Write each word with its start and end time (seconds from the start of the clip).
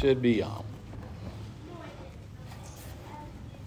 should 0.00 0.22
be 0.22 0.42
on. 0.42 0.64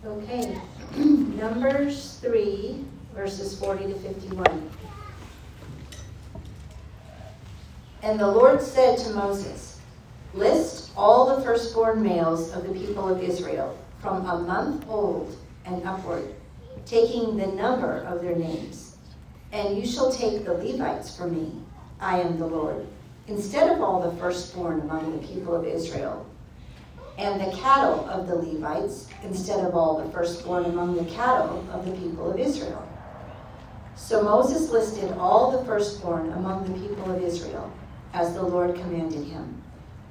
Okay, 0.05 0.57
Numbers 0.95 2.17
3, 2.21 2.83
verses 3.13 3.59
40 3.59 3.87
to 3.87 3.95
51. 3.99 4.69
And 8.03 8.19
the 8.19 8.27
Lord 8.27 8.61
said 8.61 8.97
to 8.99 9.09
Moses, 9.11 9.79
List 10.33 10.91
all 10.95 11.35
the 11.35 11.43
firstborn 11.43 12.01
males 12.01 12.51
of 12.53 12.65
the 12.65 12.73
people 12.73 13.07
of 13.09 13.21
Israel 13.21 13.77
from 13.99 14.25
a 14.25 14.39
month 14.39 14.85
old 14.87 15.35
and 15.65 15.83
upward, 15.83 16.33
taking 16.85 17.35
the 17.35 17.47
number 17.47 17.97
of 18.07 18.21
their 18.21 18.35
names. 18.35 18.95
And 19.51 19.77
you 19.77 19.85
shall 19.85 20.11
take 20.11 20.45
the 20.45 20.53
Levites 20.53 21.15
for 21.15 21.27
me. 21.27 21.51
I 21.99 22.21
am 22.21 22.39
the 22.39 22.47
Lord, 22.47 22.87
instead 23.27 23.71
of 23.71 23.81
all 23.81 24.01
the 24.01 24.17
firstborn 24.17 24.81
among 24.81 25.11
the 25.11 25.27
people 25.27 25.55
of 25.55 25.65
Israel 25.65 26.25
and 27.17 27.39
the 27.39 27.55
cattle 27.57 28.09
of 28.09 28.27
the 28.27 28.35
Levites 28.35 29.07
instead 29.23 29.65
of 29.65 29.73
all 29.75 30.03
the 30.03 30.11
firstborn 30.11 30.65
among 30.65 30.95
the 30.95 31.09
cattle 31.11 31.65
of 31.71 31.85
the 31.85 31.93
people 31.93 32.31
of 32.31 32.39
Israel. 32.39 32.85
So 33.95 34.23
Moses 34.23 34.71
listed 34.71 35.11
all 35.17 35.51
the 35.51 35.63
firstborn 35.65 36.31
among 36.33 36.65
the 36.65 36.73
people 36.79 37.11
of 37.11 37.21
Israel, 37.21 37.71
as 38.13 38.33
the 38.33 38.41
Lord 38.41 38.75
commanded 38.75 39.27
him, 39.27 39.61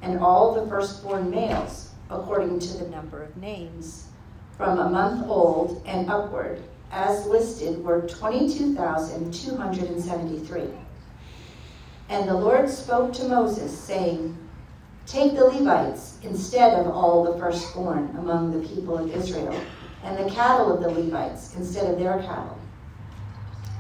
and 0.03 0.21
all 0.21 0.55
the 0.55 0.69
firstborn 0.69 1.31
males, 1.31 1.91
according 2.11 2.61
to 2.61 2.79
the 2.79 2.87
number 2.89 3.23
of 3.23 3.37
names, 3.37 4.07
from 4.57 4.79
a 4.79 4.89
month 4.89 5.29
old 5.29 5.83
and 5.87 6.09
upward, 6.11 6.63
as 6.93 7.27
listed, 7.27 7.83
were 7.83 8.03
22,273. 8.03 10.69
And 12.11 12.29
the 12.29 12.35
Lord 12.35 12.69
spoke 12.69 13.13
to 13.15 13.29
Moses, 13.29 13.73
saying, 13.79 14.37
Take 15.07 15.37
the 15.37 15.45
Levites 15.45 16.19
instead 16.25 16.75
of 16.81 16.89
all 16.89 17.23
the 17.23 17.39
firstborn 17.39 18.17
among 18.19 18.51
the 18.51 18.69
people 18.69 18.99
of 18.99 19.15
Israel, 19.15 19.55
and 20.03 20.19
the 20.19 20.29
cattle 20.35 20.73
of 20.73 20.83
the 20.83 20.91
Levites 20.91 21.55
instead 21.55 21.89
of 21.89 22.01
their 22.01 22.19
cattle. 22.19 22.59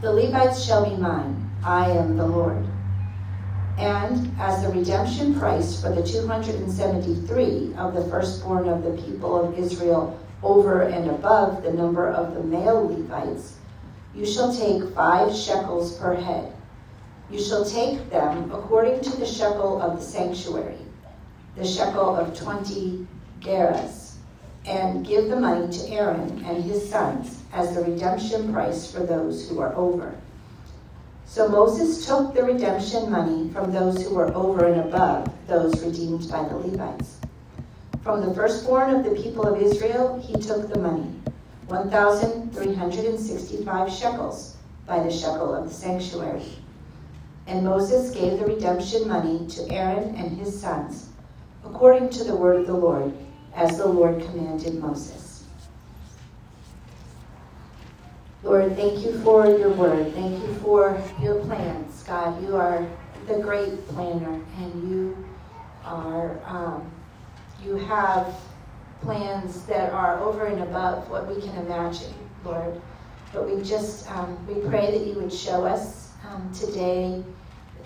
The 0.00 0.12
Levites 0.12 0.64
shall 0.64 0.88
be 0.88 0.96
mine. 0.96 1.50
I 1.64 1.90
am 1.90 2.16
the 2.16 2.26
Lord. 2.26 2.64
And 3.78 4.32
as 4.38 4.62
the 4.62 4.68
redemption 4.68 5.34
price 5.34 5.82
for 5.82 5.90
the 5.90 6.06
273 6.06 7.74
of 7.76 7.94
the 7.94 8.04
firstborn 8.04 8.68
of 8.68 8.84
the 8.84 9.02
people 9.02 9.44
of 9.44 9.58
Israel 9.58 10.16
over 10.44 10.82
and 10.82 11.10
above 11.10 11.64
the 11.64 11.72
number 11.72 12.08
of 12.08 12.34
the 12.34 12.44
male 12.44 12.86
Levites, 12.86 13.56
you 14.14 14.24
shall 14.24 14.54
take 14.54 14.94
five 14.94 15.34
shekels 15.34 15.98
per 15.98 16.14
head. 16.14 16.52
You 17.30 17.40
shall 17.40 17.64
take 17.64 18.10
them 18.10 18.50
according 18.52 19.00
to 19.02 19.16
the 19.16 19.26
shekel 19.26 19.80
of 19.80 19.98
the 19.98 20.04
sanctuary 20.04 20.78
the 21.56 21.66
shekel 21.66 22.14
of 22.16 22.38
20 22.38 23.06
gerahs, 23.40 24.12
and 24.66 25.06
give 25.06 25.28
the 25.28 25.36
money 25.36 25.72
to 25.72 25.88
Aaron 25.88 26.44
and 26.44 26.62
his 26.62 26.86
sons 26.88 27.42
as 27.52 27.74
the 27.74 27.82
redemption 27.82 28.52
price 28.52 28.88
for 28.90 29.00
those 29.00 29.48
who 29.48 29.60
are 29.60 29.74
over. 29.74 30.14
So 31.26 31.48
Moses 31.48 32.06
took 32.06 32.34
the 32.34 32.44
redemption 32.44 33.10
money 33.10 33.50
from 33.50 33.72
those 33.72 34.02
who 34.02 34.14
were 34.14 34.34
over 34.34 34.66
and 34.66 34.80
above 34.80 35.30
those 35.46 35.84
redeemed 35.84 36.30
by 36.30 36.48
the 36.48 36.56
Levites. 36.56 37.18
From 38.02 38.26
the 38.26 38.34
firstborn 38.34 38.94
of 38.94 39.04
the 39.04 39.22
people 39.22 39.46
of 39.46 39.60
Israel, 39.60 40.18
he 40.20 40.34
took 40.34 40.68
the 40.68 40.78
money, 40.78 41.12
1,365 41.68 43.92
shekels 43.92 44.56
by 44.86 45.02
the 45.02 45.10
shekel 45.10 45.54
of 45.54 45.68
the 45.68 45.74
sanctuary. 45.74 46.56
And 47.50 47.64
Moses 47.64 48.14
gave 48.14 48.38
the 48.38 48.46
redemption 48.46 49.08
money 49.08 49.44
to 49.48 49.68
Aaron 49.70 50.14
and 50.14 50.38
his 50.38 50.58
sons 50.58 51.08
according 51.64 52.08
to 52.10 52.22
the 52.22 52.34
word 52.34 52.60
of 52.60 52.66
the 52.68 52.72
Lord, 52.72 53.12
as 53.56 53.76
the 53.76 53.86
Lord 53.86 54.22
commanded 54.22 54.74
Moses. 54.80 55.46
Lord, 58.44 58.76
thank 58.76 59.04
you 59.04 59.18
for 59.24 59.46
your 59.46 59.70
word. 59.70 60.14
Thank 60.14 60.40
you 60.40 60.54
for 60.62 61.02
your 61.20 61.44
plans. 61.44 62.04
God, 62.04 62.40
you 62.40 62.56
are 62.56 62.86
the 63.26 63.40
great 63.40 63.84
planner, 63.88 64.40
and 64.58 64.88
you 64.88 65.16
are, 65.84 66.38
um, 66.46 66.88
you 67.64 67.74
have 67.74 68.32
plans 69.02 69.66
that 69.66 69.92
are 69.92 70.20
over 70.20 70.46
and 70.46 70.62
above 70.62 71.10
what 71.10 71.26
we 71.26 71.42
can 71.42 71.56
imagine, 71.66 72.14
Lord. 72.44 72.80
But 73.32 73.50
we 73.50 73.60
just, 73.62 74.08
um, 74.12 74.38
we 74.46 74.54
pray 74.68 74.92
that 74.92 75.04
you 75.04 75.14
would 75.14 75.32
show 75.32 75.66
us 75.66 76.12
um, 76.28 76.52
today 76.54 77.24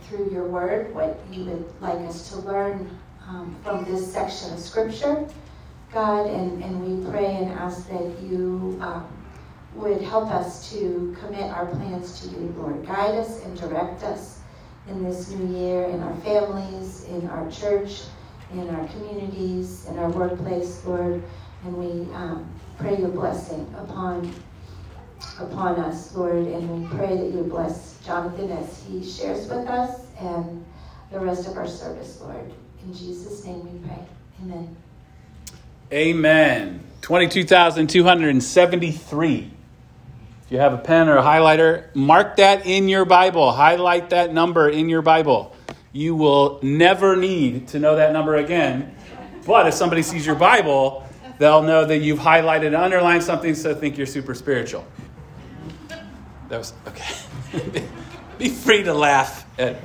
through 0.04 0.31
your 0.31 0.47
word 0.47 0.94
what 0.94 1.20
you 1.31 1.44
would 1.44 1.81
like 1.81 1.98
us 2.00 2.31
to 2.31 2.38
learn 2.41 2.91
um, 3.28 3.56
from 3.62 3.84
this 3.84 4.12
section 4.12 4.53
of 4.53 4.59
Scripture, 4.59 5.26
God, 5.92 6.26
and, 6.26 6.62
and 6.62 7.04
we 7.04 7.10
pray 7.10 7.37
and 7.37 7.50
ask 7.53 7.88
that 7.88 8.20
you 8.22 8.78
um, 8.81 9.06
would 9.75 10.03
help 10.03 10.31
us 10.31 10.70
to 10.72 11.16
commit 11.20 11.50
our 11.50 11.66
plans 11.66 12.20
to 12.20 12.28
you, 12.28 12.54
Lord. 12.56 12.87
Guide 12.87 13.14
us 13.14 13.44
and 13.44 13.59
direct 13.59 14.03
us 14.03 14.41
in 14.88 15.03
this 15.03 15.31
new 15.31 15.56
year, 15.56 15.84
in 15.84 16.00
our 16.00 16.14
families, 16.16 17.04
in 17.04 17.28
our 17.28 17.50
church, 17.50 18.03
in 18.53 18.69
our 18.69 18.87
communities, 18.88 19.87
in 19.87 19.98
our 19.98 20.10
workplace, 20.10 20.84
Lord. 20.84 21.22
And 21.64 21.76
we 21.76 22.12
um, 22.14 22.48
pray 22.78 22.98
your 22.98 23.09
blessing 23.09 23.72
upon 23.78 24.32
upon 25.41 25.76
us, 25.81 26.14
Lord, 26.14 26.47
and 26.47 26.82
we 26.82 26.97
pray 26.97 27.16
that 27.16 27.32
you 27.32 27.43
bless 27.44 27.94
Jonathan 28.04 28.53
as 28.53 28.84
he 28.84 29.03
shares 29.03 29.48
with 29.48 29.66
us 29.66 30.03
and 30.20 30.65
the 31.10 31.19
rest 31.19 31.48
of 31.48 31.56
our 31.56 31.66
service, 31.66 32.20
Lord. 32.20 32.53
In 32.84 32.92
Jesus' 32.92 33.42
name 33.44 33.72
we 33.72 33.78
pray. 33.87 33.98
Amen. 34.42 34.76
Amen. 35.92 36.81
22,273. 37.00 39.50
If 40.44 40.53
you 40.53 40.59
have 40.59 40.75
a 40.75 40.78
pen 40.78 41.09
or 41.09 41.16
a 41.16 41.22
highlighter, 41.22 41.94
mark 41.94 42.37
that 42.37 42.66
in 42.66 42.88
your 42.88 43.06
Bible. 43.06 43.53
Highlight 43.53 44.10
that 44.10 44.34
number 44.34 44.69
in 44.69 44.88
your 44.88 45.03
Bible. 45.03 45.54
You 45.93 46.14
will 46.14 46.60
never 46.62 47.16
need 47.16 47.69
to 47.69 47.78
know 47.78 47.97
that 47.97 48.12
number 48.12 48.37
again. 48.37 48.94
But 49.47 49.66
if 49.69 49.75
somebody 49.75 50.03
sees 50.03 50.26
your 50.26 50.34
Bible, 50.34 51.09
they'll 51.38 51.62
know 51.62 51.87
that 51.87 51.98
you've 51.98 52.19
highlighted 52.19 52.66
and 52.66 52.76
underlined 52.76 53.22
something, 53.22 53.54
so 53.54 53.75
think 53.75 53.97
you're 53.97 54.06
super 54.06 54.34
spiritual. 54.34 54.84
That 56.48 56.59
was 56.59 56.75
okay. 56.87 57.23
Be 58.38 58.48
free 58.48 58.82
to 58.82 58.94
laugh 58.94 59.47
at 59.59 59.76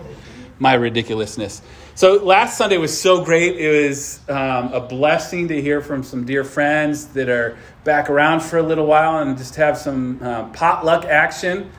my 0.57 0.73
ridiculousness. 0.73 1.61
So 1.95 2.23
last 2.23 2.57
Sunday 2.57 2.77
was 2.77 2.99
so 2.99 3.23
great. 3.23 3.57
It 3.57 3.87
was 3.87 4.21
um, 4.29 4.73
a 4.73 4.79
blessing 4.79 5.49
to 5.49 5.61
hear 5.61 5.81
from 5.81 6.03
some 6.03 6.25
dear 6.25 6.43
friends 6.43 7.07
that 7.07 7.29
are 7.29 7.57
back 7.83 8.09
around 8.09 8.41
for 8.41 8.57
a 8.57 8.63
little 8.63 8.85
while 8.85 9.19
and 9.19 9.37
just 9.37 9.55
have 9.55 9.77
some 9.77 10.21
uh, 10.23 10.45
potluck 10.49 11.05
action. 11.05 11.69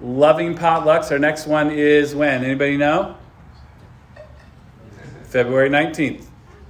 Loving 0.00 0.54
potlucks. 0.54 1.10
Our 1.10 1.18
next 1.18 1.46
one 1.46 1.70
is 1.70 2.14
when? 2.14 2.44
Anybody 2.44 2.76
know? 2.76 3.16
February 5.24 5.70
19th. 5.70 6.24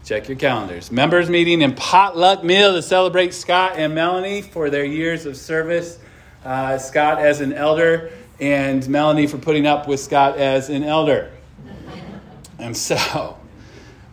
Check 0.05 0.29
your 0.29 0.39
calendars. 0.39 0.91
Members 0.91 1.29
meeting 1.29 1.63
and 1.63 1.77
potluck 1.77 2.43
meal 2.45 2.73
to 2.75 2.83
celebrate 2.83 3.35
Scott 3.35 3.73
and 3.77 3.95
Melanie 3.95 4.43
for 4.43 4.71
their 4.71 4.85
years 4.85 5.27
of 5.27 5.37
service. 5.37 5.99
Uh, 6.45 6.79
Scott 6.79 7.19
as 7.19 7.41
an 7.41 7.53
elder 7.53 8.11
and 8.41 8.89
Melanie 8.89 9.27
for 9.27 9.39
putting 9.39 9.67
up 9.67 9.89
with 9.89 10.01
Scott 10.01 10.39
as 10.39 10.69
an 10.69 10.85
elder. 10.85 11.31
And 12.59 12.77
so, 12.77 13.39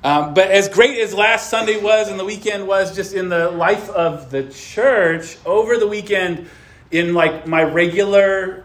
um, 0.03 0.33
but 0.33 0.51
as 0.51 0.69
great 0.69 0.99
as 0.99 1.13
last 1.13 1.49
Sunday 1.49 1.81
was 1.81 2.09
and 2.09 2.19
the 2.19 2.25
weekend 2.25 2.67
was 2.67 2.95
just 2.95 3.13
in 3.13 3.29
the 3.29 3.49
life 3.49 3.89
of 3.89 4.31
the 4.31 4.43
church, 4.43 5.37
over 5.45 5.77
the 5.77 5.87
weekend, 5.87 6.47
in 6.91 7.13
like 7.13 7.47
my 7.47 7.63
regular 7.63 8.63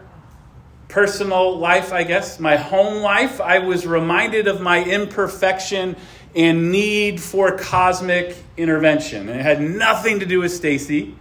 personal 0.87 1.57
life, 1.57 1.93
I 1.93 2.03
guess, 2.03 2.39
my 2.39 2.57
home 2.57 3.01
life, 3.01 3.39
I 3.39 3.59
was 3.59 3.87
reminded 3.87 4.47
of 4.47 4.61
my 4.61 4.83
imperfection 4.83 5.95
and 6.35 6.71
need 6.71 7.21
for 7.21 7.57
cosmic 7.57 8.35
intervention. 8.57 9.29
And 9.29 9.39
it 9.39 9.43
had 9.43 9.61
nothing 9.61 10.19
to 10.19 10.25
do 10.25 10.39
with 10.41 10.51
Stacy, 10.51 11.15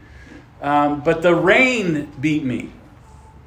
um, 0.60 1.00
but 1.00 1.22
the 1.22 1.34
rain 1.34 2.12
beat 2.20 2.44
me. 2.44 2.70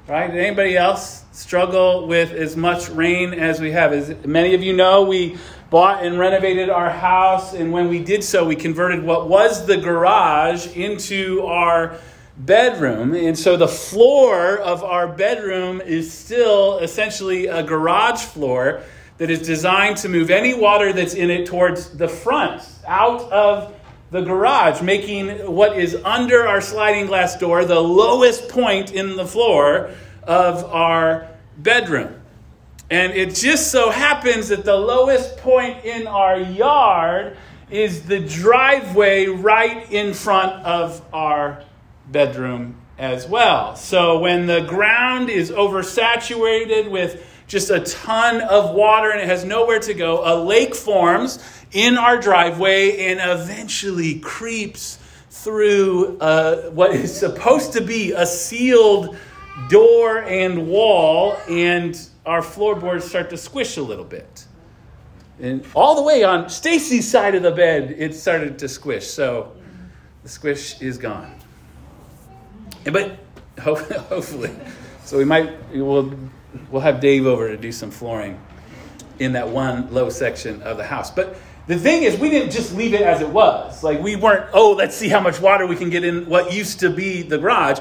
Right? 0.06 0.30
Did 0.30 0.44
anybody 0.46 0.76
else 0.76 1.24
struggle 1.32 2.08
with 2.08 2.34
as 2.34 2.58
much 2.58 2.90
rain 2.90 3.34
as 3.34 3.62
we 3.62 3.72
have? 3.72 3.94
As 3.94 4.14
many 4.26 4.54
of 4.54 4.62
you 4.62 4.74
know, 4.74 5.04
we 5.04 5.38
bought 5.70 6.06
and 6.06 6.20
renovated 6.20 6.70
our 6.70 6.90
house, 6.90 7.54
and 7.54 7.72
when 7.72 7.88
we 7.88 8.00
did 8.00 8.22
so, 8.22 8.44
we 8.44 8.58
converted 8.58 9.06
what 9.06 9.30
was 9.30 9.66
the 9.66 9.78
garage 9.78 10.68
into 10.76 11.46
our 11.46 11.98
bedroom. 12.38 13.16
And 13.16 13.40
so 13.40 13.56
the 13.56 13.70
floor 13.70 14.58
of 14.58 14.84
our 14.84 15.08
bedroom 15.08 15.80
is 15.80 16.12
still 16.12 16.80
essentially 16.80 17.48
a 17.48 17.64
garage 17.64 18.24
floor 18.24 18.82
that 19.20 19.30
is 19.30 19.48
designed 19.48 19.96
to 19.98 20.10
move 20.10 20.30
any 20.30 20.54
water 20.54 20.92
that's 20.92 21.14
in 21.14 21.30
it 21.30 21.46
towards 21.46 21.92
the 21.92 22.10
front, 22.10 22.62
out 22.86 23.22
of 23.32 23.74
the 24.14 24.22
garage, 24.22 24.80
making 24.80 25.30
what 25.52 25.76
is 25.76 25.96
under 26.06 26.48
our 26.48 26.62
sliding 26.62 27.08
glass 27.08 27.36
door 27.36 27.66
the 27.66 27.80
lowest 27.80 28.48
point 28.48 28.94
in 28.94 29.18
the 29.18 29.26
floor 29.26 29.90
of 30.22 30.64
our 30.66 31.28
bedroom. 31.58 32.22
And 32.92 33.12
it 33.14 33.34
just 33.34 33.72
so 33.72 33.90
happens 33.90 34.50
that 34.50 34.66
the 34.66 34.76
lowest 34.76 35.38
point 35.38 35.84
in 35.84 36.06
our 36.06 36.40
yard 36.40 37.38
is 37.72 38.04
the 38.04 38.20
driveway 38.20 39.26
right 39.26 39.92
in 39.92 40.14
front 40.14 40.64
of 40.64 41.04
our 41.12 41.64
bedroom 42.12 42.76
as 43.00 43.28
well. 43.28 43.76
So 43.76 44.20
when 44.20 44.46
the 44.46 44.62
ground 44.62 45.32
is 45.32 45.50
oversaturated 45.50 46.92
with 46.92 47.33
just 47.54 47.70
a 47.70 47.80
ton 47.82 48.42
of 48.42 48.74
water 48.74 49.12
and 49.12 49.22
it 49.22 49.28
has 49.28 49.46
nowhere 49.46 49.80
to 49.80 49.94
go, 49.94 50.24
a 50.26 50.36
lake 50.36 50.74
forms 50.74 51.38
in 51.72 51.98
our 51.98 52.20
driveway 52.20 53.06
and 53.06 53.20
eventually 53.22 54.20
creeps 54.20 54.98
through 55.30 56.18
uh, 56.18 56.72
what 56.72 56.92
is 56.92 57.16
supposed 57.16 57.72
to 57.74 57.82
be 57.82 58.12
a 58.12 58.26
sealed 58.26 59.16
door 59.70 60.24
and 60.24 60.68
wall, 60.68 61.38
and 61.48 62.10
our 62.26 62.42
floorboards 62.42 63.06
start 63.06 63.30
to 63.30 63.38
squish 63.38 63.78
a 63.78 63.84
little 63.84 64.06
bit. 64.06 64.46
And 65.40 65.64
all 65.76 65.96
the 65.96 66.02
way 66.02 66.24
on 66.24 66.50
Stacy's 66.50 67.10
side 67.10 67.36
of 67.36 67.44
the 67.44 67.52
bed, 67.52 67.94
it 67.98 68.16
started 68.16 68.58
to 68.60 68.68
squish. 68.68 69.06
So 69.08 69.56
the 70.24 70.30
squish 70.30 70.82
is 70.82 70.98
gone. 70.98 71.36
But 72.86 73.20
hopefully, 73.60 74.56
so 75.04 75.20
we 75.20 75.26
might 75.26 75.52
we'll 75.72 76.18
we'll 76.70 76.82
have 76.82 77.00
Dave 77.00 77.26
over 77.26 77.48
to 77.50 77.58
do 77.58 77.72
some 77.72 77.92
flooring 77.92 78.40
in 79.20 79.34
that 79.34 79.50
one 79.50 79.94
low 79.94 80.10
section 80.10 80.62
of 80.64 80.78
the 80.78 80.84
house. 80.84 81.12
But 81.12 81.36
the 81.68 81.78
thing 81.78 82.04
is, 82.04 82.20
we 82.20 82.30
didn't 82.30 82.52
just 82.52 82.76
leave 82.76 82.94
it 82.94 83.02
as 83.02 83.22
it 83.22 83.30
was. 83.30 83.84
Like 83.84 84.02
we 84.02 84.16
weren't. 84.16 84.50
Oh, 84.54 84.72
let's 84.72 84.96
see 84.96 85.08
how 85.08 85.20
much 85.20 85.40
water 85.40 85.66
we 85.66 85.76
can 85.76 85.90
get 85.90 86.04
in 86.04 86.26
what 86.28 86.54
used 86.54 86.80
to 86.82 86.90
be 86.90 87.22
the 87.22 87.38
garage. 87.38 87.80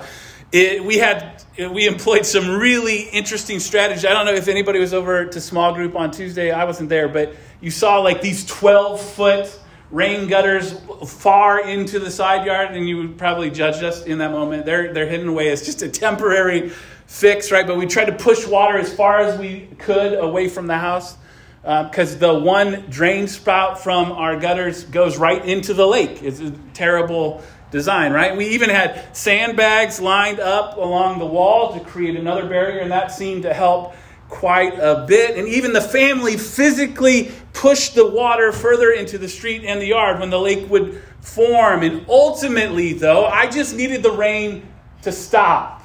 It, 0.52 0.84
we 0.84 0.98
had 0.98 1.42
we 1.58 1.86
employed 1.86 2.26
some 2.26 2.48
really 2.48 3.02
interesting 3.02 3.58
strategy. 3.58 4.06
I 4.06 4.12
don't 4.12 4.26
know 4.26 4.34
if 4.34 4.48
anybody 4.48 4.78
was 4.78 4.94
over 4.94 5.24
to 5.24 5.40
small 5.40 5.74
group 5.74 5.96
on 5.96 6.10
Tuesday. 6.10 6.50
I 6.50 6.64
wasn't 6.64 6.90
there, 6.90 7.08
but 7.08 7.34
you 7.60 7.70
saw 7.70 7.98
like 7.98 8.20
these 8.20 8.44
twelve 8.44 9.00
foot 9.00 9.58
rain 9.90 10.26
gutters 10.26 10.74
far 11.06 11.68
into 11.68 11.98
the 11.98 12.10
side 12.10 12.46
yard, 12.46 12.74
and 12.74 12.88
you 12.88 12.96
would 12.96 13.18
probably 13.18 13.50
judge 13.50 13.82
us 13.82 14.04
in 14.04 14.18
that 14.18 14.30
moment. 14.30 14.64
They're, 14.64 14.92
they're 14.92 15.06
hidden 15.06 15.28
away 15.28 15.50
as 15.50 15.64
just 15.64 15.82
a 15.82 15.88
temporary 15.88 16.72
fix, 17.12 17.52
right? 17.52 17.66
But 17.66 17.76
we 17.76 17.86
tried 17.86 18.06
to 18.06 18.14
push 18.14 18.46
water 18.46 18.78
as 18.78 18.92
far 18.92 19.20
as 19.20 19.38
we 19.38 19.68
could 19.78 20.14
away 20.14 20.48
from 20.48 20.66
the 20.66 20.78
house 20.78 21.14
because 21.60 22.16
uh, 22.16 22.18
the 22.18 22.34
one 22.34 22.86
drain 22.88 23.28
spout 23.28 23.78
from 23.78 24.10
our 24.12 24.40
gutters 24.40 24.84
goes 24.84 25.18
right 25.18 25.44
into 25.44 25.74
the 25.74 25.86
lake. 25.86 26.22
It's 26.22 26.40
a 26.40 26.50
terrible 26.72 27.42
design, 27.70 28.12
right? 28.12 28.34
We 28.34 28.46
even 28.48 28.70
had 28.70 29.14
sandbags 29.14 30.00
lined 30.00 30.40
up 30.40 30.78
along 30.78 31.18
the 31.18 31.26
wall 31.26 31.74
to 31.74 31.80
create 31.80 32.16
another 32.16 32.48
barrier, 32.48 32.80
and 32.80 32.90
that 32.90 33.12
seemed 33.12 33.42
to 33.42 33.52
help 33.52 33.94
quite 34.30 34.78
a 34.78 35.04
bit. 35.06 35.36
And 35.36 35.46
even 35.46 35.74
the 35.74 35.82
family 35.82 36.38
physically 36.38 37.30
pushed 37.52 37.94
the 37.94 38.08
water 38.08 38.52
further 38.52 38.90
into 38.90 39.18
the 39.18 39.28
street 39.28 39.64
and 39.64 39.82
the 39.82 39.86
yard 39.86 40.18
when 40.18 40.30
the 40.30 40.40
lake 40.40 40.68
would 40.70 41.02
form. 41.20 41.82
And 41.82 42.06
ultimately, 42.08 42.94
though, 42.94 43.26
I 43.26 43.50
just 43.50 43.76
needed 43.76 44.02
the 44.02 44.12
rain 44.12 44.66
to 45.02 45.12
stop. 45.12 45.81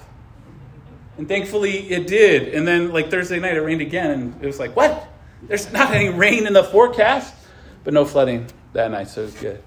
And 1.18 1.28
thankfully, 1.28 1.90
it 1.90 2.08
did. 2.08 2.54
And 2.54 2.68
then, 2.68 2.92
like 2.92 3.10
Thursday 3.10 3.40
night, 3.40 3.56
it 3.56 3.62
rained 3.62 3.82
again, 3.82 4.12
and 4.12 4.44
it 4.44 4.46
was 4.46 4.60
like, 4.60 4.76
what? 4.76 5.08
There's 5.44 5.72
not 5.72 5.92
any 5.92 6.10
rain 6.10 6.48
in 6.48 6.54
the 6.54 6.64
forecast, 6.64 7.34
but 7.84 7.94
no 7.94 8.06
flooding 8.06 8.48
that 8.74 8.92
night, 8.92 9.08
so 9.10 9.22
it 9.22 9.26
was 9.26 9.36
good. 9.36 9.64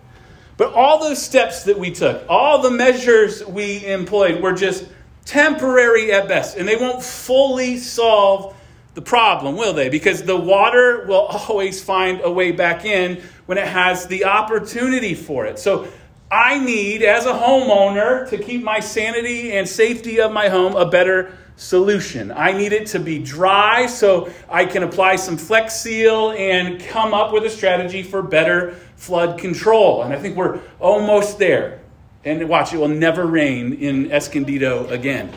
But 0.56 0.74
all 0.74 1.00
those 1.00 1.22
steps 1.22 1.64
that 1.64 1.78
we 1.78 1.90
took, 1.90 2.24
all 2.28 2.60
the 2.60 2.70
measures 2.70 3.44
we 3.44 3.84
employed 3.86 4.42
were 4.42 4.52
just 4.52 4.86
temporary 5.24 6.12
at 6.12 6.28
best, 6.28 6.56
and 6.56 6.68
they 6.68 6.76
won't 6.76 7.02
fully 7.02 7.78
solve 7.78 8.56
the 8.94 9.02
problem, 9.02 9.56
will 9.56 9.72
they? 9.72 9.88
Because 9.88 10.22
the 10.22 10.36
water 10.36 11.06
will 11.06 11.26
always 11.48 11.82
find 11.82 12.20
a 12.22 12.30
way 12.30 12.52
back 12.52 12.84
in 12.84 13.22
when 13.46 13.58
it 13.58 13.66
has 13.66 14.06
the 14.06 14.26
opportunity 14.26 15.14
for 15.14 15.46
it. 15.46 15.58
So 15.58 15.88
I 16.30 16.58
need, 16.58 17.02
as 17.02 17.26
a 17.26 17.32
homeowner, 17.32 18.28
to 18.30 18.38
keep 18.38 18.62
my 18.62 18.78
sanity 18.80 19.52
and 19.52 19.68
safety 19.68 20.20
of 20.20 20.30
my 20.32 20.48
home 20.48 20.76
a 20.76 20.88
better 20.88 21.36
solution. 21.56 22.30
I 22.30 22.52
need 22.52 22.72
it 22.72 22.86
to 22.88 23.00
be 23.00 23.18
dry 23.18 23.86
so 23.86 24.30
I 24.48 24.64
can 24.64 24.82
apply 24.82 25.16
some 25.16 25.36
Flex 25.36 25.80
Seal 25.80 26.30
and 26.30 26.80
come 26.80 27.12
up 27.12 27.32
with 27.32 27.44
a 27.44 27.50
strategy 27.50 28.02
for 28.02 28.22
better 28.22 28.72
flood 28.96 29.38
control. 29.38 30.02
And 30.02 30.14
I 30.14 30.18
think 30.18 30.36
we're 30.36 30.60
almost 30.78 31.38
there. 31.38 31.80
And 32.24 32.48
watch, 32.48 32.72
it 32.72 32.78
will 32.78 32.88
never 32.88 33.26
rain 33.26 33.74
in 33.74 34.12
Escondido 34.12 34.88
again. 34.88 35.32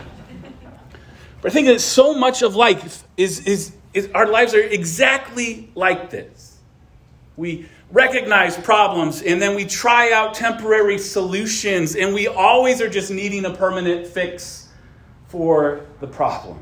But 1.41 1.51
I 1.51 1.53
think 1.53 1.67
that 1.67 1.81
so 1.81 2.13
much 2.13 2.41
of 2.41 2.55
life 2.55 3.03
is, 3.17 3.45
is, 3.47 3.73
is 3.93 4.09
our 4.13 4.27
lives 4.27 4.53
are 4.53 4.61
exactly 4.61 5.71
like 5.75 6.09
this. 6.09 6.57
We 7.35 7.67
recognize 7.93 8.57
problems 8.57 9.21
and 9.21 9.41
then 9.41 9.55
we 9.55 9.63
try 9.63 10.11
out 10.11 10.33
temporary 10.33 10.97
solutions, 10.97 11.95
and 11.95 12.13
we 12.13 12.27
always 12.27 12.81
are 12.81 12.89
just 12.89 13.11
needing 13.11 13.45
a 13.45 13.51
permanent 13.51 14.05
fix 14.05 14.67
for 15.27 15.85
the 15.99 16.07
problem. 16.07 16.61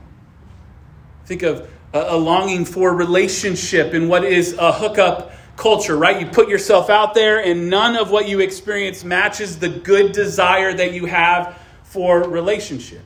Think 1.26 1.44
of 1.44 1.70
a, 1.94 2.16
longing 2.18 2.66
for 2.66 2.94
relationship 2.94 3.94
and 3.94 4.10
what 4.10 4.24
is 4.24 4.54
a 4.60 4.72
hookup 4.72 5.32
culture, 5.56 5.98
right? 5.98 6.20
You 6.20 6.28
put 6.28 6.50
yourself 6.50 6.90
out 6.90 7.14
there, 7.14 7.44
and 7.44 7.70
none 7.70 7.96
of 7.96 8.12
what 8.12 8.28
you 8.28 8.40
experience 8.40 9.04
matches 9.04 9.60
the 9.60 9.70
good 9.70 10.12
desire 10.12 10.74
that 10.74 10.94
you 10.94 11.06
have 11.06 11.58
for 11.84 12.24
relationship. 12.24 13.02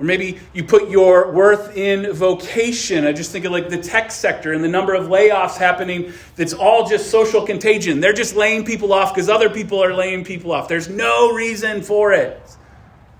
Or 0.00 0.04
maybe 0.04 0.40
you 0.54 0.64
put 0.64 0.88
your 0.88 1.30
worth 1.30 1.76
in 1.76 2.10
vocation. 2.14 3.06
I 3.06 3.12
just 3.12 3.32
think 3.32 3.44
of 3.44 3.52
like 3.52 3.68
the 3.68 3.76
tech 3.76 4.10
sector 4.10 4.54
and 4.54 4.64
the 4.64 4.68
number 4.68 4.94
of 4.94 5.08
layoffs 5.08 5.58
happening 5.58 6.14
that's 6.36 6.54
all 6.54 6.88
just 6.88 7.10
social 7.10 7.44
contagion. 7.44 8.00
They're 8.00 8.14
just 8.14 8.34
laying 8.34 8.64
people 8.64 8.94
off 8.94 9.12
because 9.14 9.28
other 9.28 9.50
people 9.50 9.84
are 9.84 9.92
laying 9.92 10.24
people 10.24 10.52
off. 10.52 10.68
There's 10.68 10.88
no 10.88 11.34
reason 11.34 11.82
for 11.82 12.14
it. 12.14 12.40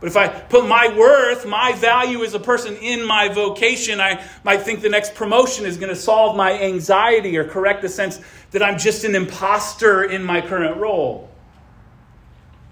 But 0.01 0.07
if 0.07 0.17
I 0.17 0.29
put 0.29 0.67
my 0.67 0.89
worth, 0.97 1.47
my 1.47 1.75
value 1.75 2.25
as 2.25 2.33
a 2.33 2.41
person 2.41 2.75
in 2.77 3.05
my 3.05 3.29
vocation, 3.29 4.01
I 4.01 4.25
might 4.43 4.63
think 4.63 4.81
the 4.81 4.89
next 4.89 5.15
promotion 5.15 5.67
is 5.67 5.77
going 5.77 5.91
to 5.91 6.01
solve 6.01 6.35
my 6.35 6.59
anxiety 6.59 7.37
or 7.37 7.45
correct 7.45 7.83
the 7.83 7.91
sense 7.91 8.19
that 8.53 8.63
I'm 8.63 8.79
just 8.79 9.05
an 9.05 9.15
imposter 9.15 10.05
in 10.05 10.25
my 10.25 10.41
current 10.41 10.79
role. 10.79 11.29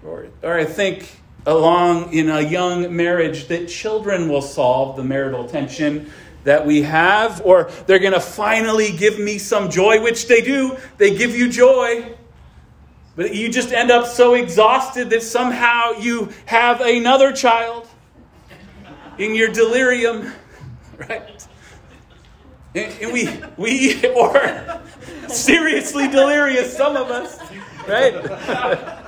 Or, 0.03 0.29
or 0.41 0.57
I 0.57 0.65
think 0.65 1.18
along 1.45 2.13
in 2.13 2.29
a 2.29 2.41
young 2.41 2.95
marriage 2.95 3.47
that 3.47 3.67
children 3.67 4.29
will 4.29 4.41
solve 4.41 4.95
the 4.95 5.03
marital 5.03 5.47
tension 5.47 6.11
that 6.43 6.65
we 6.65 6.83
have, 6.83 7.41
or 7.45 7.69
they're 7.85 7.99
going 7.99 8.13
to 8.13 8.19
finally 8.19 8.91
give 8.91 9.19
me 9.19 9.37
some 9.37 9.69
joy, 9.69 10.01
which 10.01 10.27
they 10.27 10.41
do. 10.41 10.77
They 10.97 11.15
give 11.15 11.35
you 11.35 11.49
joy. 11.49 12.15
But 13.15 13.35
you 13.35 13.49
just 13.49 13.73
end 13.73 13.91
up 13.91 14.07
so 14.07 14.33
exhausted 14.33 15.09
that 15.09 15.23
somehow 15.23 15.91
you 15.91 16.29
have 16.45 16.79
another 16.81 17.33
child 17.33 17.87
in 19.17 19.35
your 19.35 19.49
delirium, 19.49 20.31
right? 21.09 21.47
And, 22.75 23.11
we, 23.11 23.29
we, 23.57 24.07
or 24.15 24.81
seriously 25.27 26.07
delirious, 26.07 26.75
some 26.75 26.95
of 26.95 27.11
us, 27.11 27.39
right? 27.87 28.95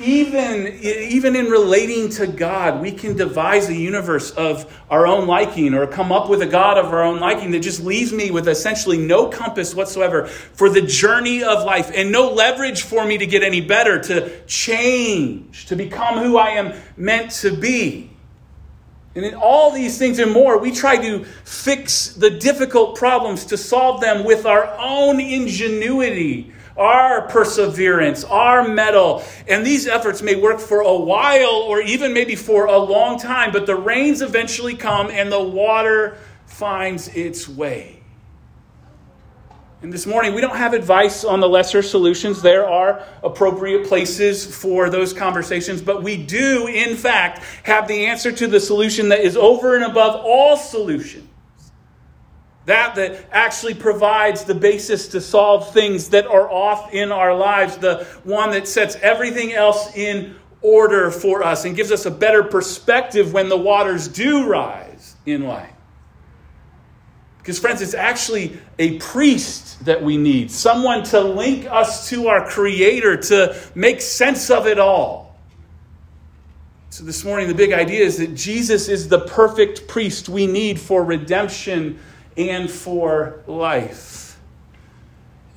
even, 0.00 0.66
even 0.82 1.34
in 1.34 1.46
relating 1.46 2.08
to 2.10 2.26
God, 2.28 2.80
we 2.80 2.92
can 2.92 3.16
devise 3.16 3.68
a 3.68 3.74
universe 3.74 4.30
of 4.30 4.72
our 4.88 5.06
own 5.06 5.26
liking 5.26 5.74
or 5.74 5.88
come 5.88 6.12
up 6.12 6.28
with 6.28 6.40
a 6.40 6.46
God 6.46 6.78
of 6.78 6.86
our 6.86 7.02
own 7.02 7.18
liking 7.18 7.50
that 7.50 7.60
just 7.60 7.82
leaves 7.82 8.12
me 8.12 8.30
with 8.30 8.46
essentially 8.46 8.96
no 8.96 9.28
compass 9.28 9.74
whatsoever 9.74 10.26
for 10.26 10.68
the 10.68 10.82
journey 10.82 11.42
of 11.42 11.64
life 11.64 11.90
and 11.92 12.12
no 12.12 12.30
leverage 12.30 12.82
for 12.82 13.04
me 13.04 13.18
to 13.18 13.26
get 13.26 13.42
any 13.42 13.60
better, 13.60 14.00
to 14.02 14.44
change, 14.46 15.66
to 15.66 15.74
become 15.74 16.18
who 16.18 16.38
I 16.38 16.50
am 16.50 16.80
meant 16.96 17.32
to 17.32 17.56
be. 17.56 18.10
And 19.16 19.24
in 19.24 19.34
all 19.34 19.72
these 19.72 19.98
things 19.98 20.20
and 20.20 20.30
more, 20.30 20.58
we 20.58 20.70
try 20.70 20.96
to 20.96 21.24
fix 21.24 22.10
the 22.10 22.30
difficult 22.30 22.96
problems, 22.96 23.46
to 23.46 23.56
solve 23.56 24.00
them 24.00 24.24
with 24.24 24.46
our 24.46 24.76
own 24.78 25.18
ingenuity 25.18 26.52
our 26.78 27.28
perseverance, 27.28 28.24
our 28.24 28.66
mettle. 28.66 29.22
And 29.48 29.66
these 29.66 29.86
efforts 29.86 30.22
may 30.22 30.36
work 30.36 30.60
for 30.60 30.80
a 30.80 30.96
while 30.96 31.64
or 31.66 31.80
even 31.80 32.12
maybe 32.14 32.36
for 32.36 32.66
a 32.66 32.78
long 32.78 33.18
time, 33.18 33.52
but 33.52 33.66
the 33.66 33.76
rains 33.76 34.22
eventually 34.22 34.74
come 34.74 35.10
and 35.10 35.30
the 35.30 35.42
water 35.42 36.16
finds 36.46 37.08
its 37.08 37.48
way. 37.48 37.98
And 39.80 39.92
this 39.92 40.06
morning, 40.06 40.34
we 40.34 40.40
don't 40.40 40.56
have 40.56 40.74
advice 40.74 41.24
on 41.24 41.38
the 41.38 41.48
lesser 41.48 41.82
solutions. 41.82 42.42
There 42.42 42.68
are 42.68 43.04
appropriate 43.22 43.86
places 43.86 44.44
for 44.44 44.90
those 44.90 45.12
conversations, 45.12 45.80
but 45.80 46.02
we 46.02 46.16
do, 46.16 46.66
in 46.66 46.96
fact, 46.96 47.44
have 47.62 47.86
the 47.86 48.06
answer 48.06 48.32
to 48.32 48.48
the 48.48 48.58
solution 48.58 49.08
that 49.10 49.20
is 49.20 49.36
over 49.36 49.76
and 49.76 49.84
above 49.84 50.16
all 50.16 50.56
solutions. 50.56 51.27
That 52.68 52.96
that 52.96 53.30
actually 53.32 53.72
provides 53.72 54.44
the 54.44 54.54
basis 54.54 55.08
to 55.08 55.22
solve 55.22 55.72
things 55.72 56.10
that 56.10 56.26
are 56.26 56.50
off 56.50 56.92
in 56.92 57.10
our 57.10 57.34
lives, 57.34 57.78
the 57.78 58.04
one 58.24 58.50
that 58.50 58.68
sets 58.68 58.94
everything 58.96 59.54
else 59.54 59.96
in 59.96 60.36
order 60.60 61.10
for 61.10 61.42
us 61.42 61.64
and 61.64 61.74
gives 61.74 61.90
us 61.90 62.04
a 62.04 62.10
better 62.10 62.42
perspective 62.42 63.32
when 63.32 63.48
the 63.48 63.56
waters 63.56 64.06
do 64.06 64.46
rise 64.46 65.16
in 65.24 65.44
life. 65.44 65.72
Because, 67.38 67.58
friends, 67.58 67.80
it's 67.80 67.94
actually 67.94 68.58
a 68.78 68.98
priest 68.98 69.82
that 69.86 70.02
we 70.02 70.18
need, 70.18 70.50
someone 70.50 71.04
to 71.04 71.22
link 71.22 71.64
us 71.70 72.10
to 72.10 72.28
our 72.28 72.46
Creator, 72.50 73.16
to 73.16 73.58
make 73.74 74.02
sense 74.02 74.50
of 74.50 74.66
it 74.66 74.78
all. 74.78 75.38
So, 76.90 77.02
this 77.02 77.24
morning, 77.24 77.48
the 77.48 77.54
big 77.54 77.72
idea 77.72 78.04
is 78.04 78.18
that 78.18 78.34
Jesus 78.34 78.88
is 78.88 79.08
the 79.08 79.20
perfect 79.20 79.88
priest 79.88 80.28
we 80.28 80.46
need 80.46 80.78
for 80.78 81.02
redemption 81.02 81.98
and 82.38 82.70
for 82.70 83.42
life. 83.46 84.28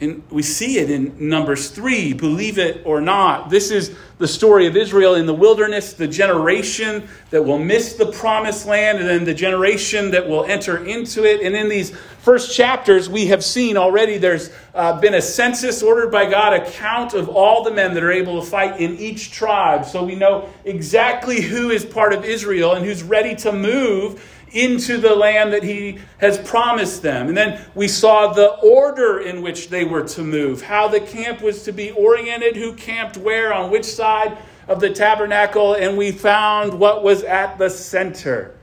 And 0.01 0.23
we 0.31 0.41
see 0.41 0.79
it 0.79 0.89
in 0.89 1.29
Numbers 1.29 1.69
3, 1.69 2.13
believe 2.13 2.57
it 2.57 2.81
or 2.85 3.01
not. 3.01 3.51
This 3.51 3.69
is 3.69 3.95
the 4.17 4.27
story 4.27 4.65
of 4.65 4.75
Israel 4.75 5.13
in 5.13 5.27
the 5.27 5.33
wilderness, 5.33 5.93
the 5.93 6.07
generation 6.07 7.07
that 7.29 7.45
will 7.45 7.59
miss 7.59 7.93
the 7.93 8.11
promised 8.11 8.65
land, 8.65 8.97
and 8.97 9.07
then 9.07 9.25
the 9.25 9.33
generation 9.35 10.09
that 10.11 10.27
will 10.27 10.43
enter 10.45 10.83
into 10.83 11.23
it. 11.23 11.41
And 11.41 11.55
in 11.55 11.69
these 11.69 11.91
first 12.21 12.55
chapters, 12.55 13.09
we 13.09 13.27
have 13.27 13.43
seen 13.43 13.77
already 13.77 14.17
there's 14.17 14.50
uh, 14.73 15.00
been 15.00 15.13
a 15.13 15.21
census 15.21 15.83
ordered 15.83 16.11
by 16.11 16.27
God, 16.27 16.53
a 16.53 16.71
count 16.71 17.13
of 17.13 17.29
all 17.29 17.63
the 17.63 17.71
men 17.71 17.93
that 17.93 18.01
are 18.01 18.11
able 18.11 18.41
to 18.41 18.47
fight 18.50 18.81
in 18.81 18.97
each 18.97 19.31
tribe. 19.31 19.85
So 19.85 20.03
we 20.03 20.15
know 20.15 20.50
exactly 20.65 21.41
who 21.41 21.69
is 21.69 21.85
part 21.85 22.11
of 22.11 22.25
Israel 22.25 22.73
and 22.73 22.83
who's 22.83 23.03
ready 23.03 23.35
to 23.35 23.51
move 23.51 24.27
into 24.51 24.98
the 24.98 25.15
land 25.15 25.53
that 25.53 25.63
he 25.63 26.00
has 26.20 26.38
promised 26.38 27.01
them. 27.01 27.27
And 27.27 27.38
then 27.38 27.62
we 27.75 27.88
saw 27.88 28.34
the 28.34 28.50
order 28.60 29.20
in 29.20 29.41
which 29.41 29.70
they 29.70 29.84
were 29.84 30.03
to 30.10 30.24
move, 30.24 30.62
how 30.62 30.88
the 30.88 31.00
camp 31.00 31.41
was 31.41 31.63
to 31.63 31.72
be 31.72 31.91
oriented, 31.91 32.55
who 32.55 32.74
camped 32.74 33.17
where, 33.17 33.53
on 33.53 33.72
which 33.72 33.86
side 33.86 34.38
of 34.67 34.79
the 34.79 34.89
tabernacle, 34.89 35.74
and 35.74 35.98
we 35.98 36.12
found 36.12 36.74
what 36.77 37.03
was 37.03 37.24
at 37.24 37.58
the 37.58 37.70
center. 37.70 38.55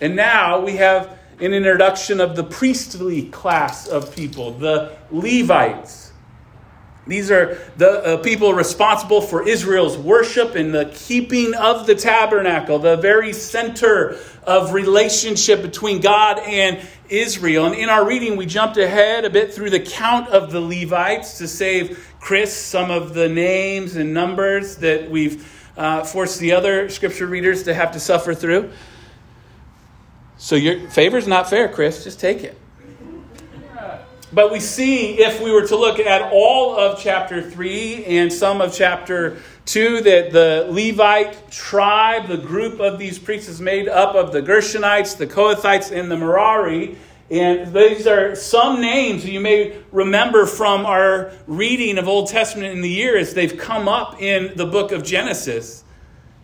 And 0.00 0.14
now 0.14 0.60
we 0.60 0.76
have 0.76 1.18
an 1.40 1.52
introduction 1.52 2.20
of 2.20 2.36
the 2.36 2.44
priestly 2.44 3.24
class 3.30 3.86
of 3.86 4.14
people, 4.14 4.52
the 4.52 4.96
Levites. 5.10 6.05
These 7.06 7.30
are 7.30 7.56
the 7.76 7.88
uh, 7.88 8.16
people 8.18 8.52
responsible 8.52 9.20
for 9.20 9.46
Israel's 9.46 9.96
worship 9.96 10.56
and 10.56 10.74
the 10.74 10.90
keeping 10.92 11.54
of 11.54 11.86
the 11.86 11.94
tabernacle, 11.94 12.80
the 12.80 12.96
very 12.96 13.32
center 13.32 14.18
of 14.42 14.72
relationship 14.72 15.62
between 15.62 16.00
God 16.00 16.40
and 16.40 16.84
Israel. 17.08 17.66
And 17.66 17.76
in 17.76 17.88
our 17.88 18.04
reading, 18.04 18.36
we 18.36 18.46
jumped 18.46 18.76
ahead 18.76 19.24
a 19.24 19.30
bit 19.30 19.54
through 19.54 19.70
the 19.70 19.80
count 19.80 20.30
of 20.30 20.50
the 20.50 20.60
Levites 20.60 21.38
to 21.38 21.46
save 21.46 22.12
Chris 22.18 22.56
some 22.56 22.90
of 22.90 23.14
the 23.14 23.28
names 23.28 23.94
and 23.94 24.12
numbers 24.12 24.76
that 24.78 25.08
we've 25.08 25.52
uh, 25.76 26.02
forced 26.02 26.40
the 26.40 26.52
other 26.52 26.88
scripture 26.88 27.26
readers 27.26 27.64
to 27.64 27.74
have 27.74 27.92
to 27.92 28.00
suffer 28.00 28.34
through. 28.34 28.72
So 30.38 30.56
your 30.56 30.90
favor's 30.90 31.28
not 31.28 31.48
fair, 31.48 31.68
Chris. 31.68 32.02
Just 32.02 32.18
take 32.18 32.42
it. 32.42 32.58
But 34.32 34.50
we 34.50 34.58
see, 34.58 35.20
if 35.20 35.40
we 35.40 35.52
were 35.52 35.66
to 35.68 35.76
look 35.76 36.00
at 36.00 36.32
all 36.32 36.76
of 36.76 36.98
chapter 36.98 37.40
3 37.40 38.04
and 38.06 38.32
some 38.32 38.60
of 38.60 38.74
chapter 38.74 39.36
2, 39.66 40.00
that 40.00 40.32
the 40.32 40.66
Levite 40.68 41.50
tribe, 41.50 42.26
the 42.26 42.36
group 42.36 42.80
of 42.80 42.98
these 42.98 43.20
priests, 43.20 43.48
is 43.48 43.60
made 43.60 43.88
up 43.88 44.16
of 44.16 44.32
the 44.32 44.42
Gershonites, 44.42 45.16
the 45.16 45.28
Kohathites, 45.28 45.96
and 45.96 46.10
the 46.10 46.16
Merari. 46.16 46.98
And 47.30 47.72
these 47.72 48.08
are 48.08 48.34
some 48.34 48.80
names 48.80 49.24
you 49.24 49.38
may 49.38 49.76
remember 49.92 50.44
from 50.46 50.86
our 50.86 51.32
reading 51.46 51.96
of 51.96 52.08
Old 52.08 52.28
Testament 52.28 52.72
in 52.72 52.80
the 52.80 52.90
year 52.90 53.16
as 53.16 53.32
they've 53.32 53.56
come 53.56 53.88
up 53.88 54.20
in 54.20 54.56
the 54.56 54.66
book 54.66 54.90
of 54.90 55.04
Genesis. 55.04 55.84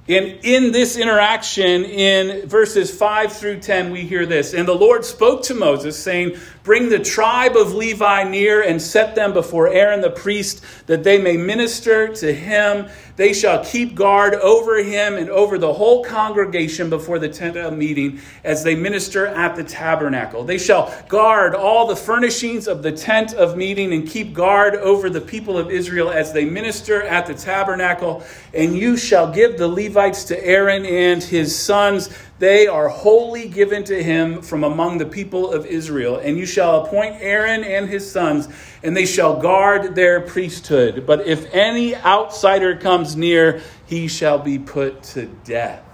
And 0.08 0.40
in 0.42 0.72
this 0.72 0.96
interaction, 0.96 1.84
in 1.84 2.48
verses 2.48 2.90
5 2.90 3.32
through 3.32 3.60
10, 3.60 3.92
we 3.92 4.00
hear 4.00 4.26
this. 4.26 4.52
And 4.52 4.66
the 4.66 4.74
Lord 4.74 5.04
spoke 5.04 5.44
to 5.44 5.54
Moses, 5.54 5.96
saying, 5.96 6.36
Bring 6.64 6.90
the 6.90 7.00
tribe 7.00 7.57
of 7.57 7.75
Levi 7.75 8.25
near 8.25 8.62
and 8.62 8.81
set 8.81 9.14
them 9.14 9.33
before 9.33 9.69
Aaron 9.69 10.00
the 10.00 10.11
priest, 10.11 10.64
that 10.87 11.02
they 11.02 11.21
may 11.21 11.37
minister 11.37 12.14
to 12.14 12.33
him. 12.33 12.88
They 13.16 13.33
shall 13.33 13.64
keep 13.64 13.95
guard 13.95 14.35
over 14.35 14.83
him 14.83 15.14
and 15.14 15.28
over 15.28 15.59
the 15.59 15.73
whole 15.73 16.04
congregation 16.04 16.88
before 16.88 17.19
the 17.19 17.28
tent 17.28 17.57
of 17.57 17.76
meeting 17.76 18.21
as 18.45 18.62
they 18.62 18.75
minister 18.75 19.26
at 19.26 19.57
the 19.57 19.64
tabernacle. 19.64 20.45
They 20.45 20.59
shall 20.59 20.95
guard 21.09 21.54
all 21.54 21.87
the 21.87 21.97
furnishings 21.97 22.69
of 22.69 22.83
the 22.83 22.92
tent 22.92 23.35
of 23.35 23.57
meeting 23.57 23.92
and 23.92 24.09
keep 24.09 24.33
guard 24.33 24.75
over 24.76 25.11
the 25.11 25.21
people 25.21 25.59
of 25.59 25.71
Israel 25.71 26.11
as 26.11 26.33
they 26.33 26.45
minister 26.45 27.02
at 27.02 27.26
the 27.26 27.35
tabernacle. 27.35 28.25
And 28.54 28.76
you 28.76 28.97
shall 28.97 29.33
give 29.33 29.59
the 29.59 29.69
Levites 29.69 30.25
to 30.25 30.45
Aaron 30.45 30.87
and 30.87 31.23
his 31.23 31.57
sons 31.57 32.09
they 32.42 32.66
are 32.66 32.88
wholly 32.88 33.49
given 33.49 33.84
to 33.84 34.02
him 34.02 34.42
from 34.42 34.64
among 34.64 34.99
the 34.99 35.06
people 35.06 35.52
of 35.52 35.64
Israel. 35.64 36.16
And 36.16 36.37
you 36.37 36.44
shall 36.44 36.84
appoint 36.84 37.18
Aaron 37.20 37.62
and 37.62 37.88
his 37.88 38.11
sons, 38.11 38.49
and 38.82 38.96
they 38.96 39.06
shall 39.06 39.40
guard 39.40 39.94
their 39.94 40.20
priesthood. 40.20 41.06
But 41.06 41.28
if 41.28 41.46
any 41.54 41.94
outsider 41.94 42.75
comes 42.75 43.14
near, 43.14 43.62
he 43.87 44.08
shall 44.08 44.40
be 44.40 44.58
put 44.58 45.04
to 45.14 45.26
death. 45.44 45.84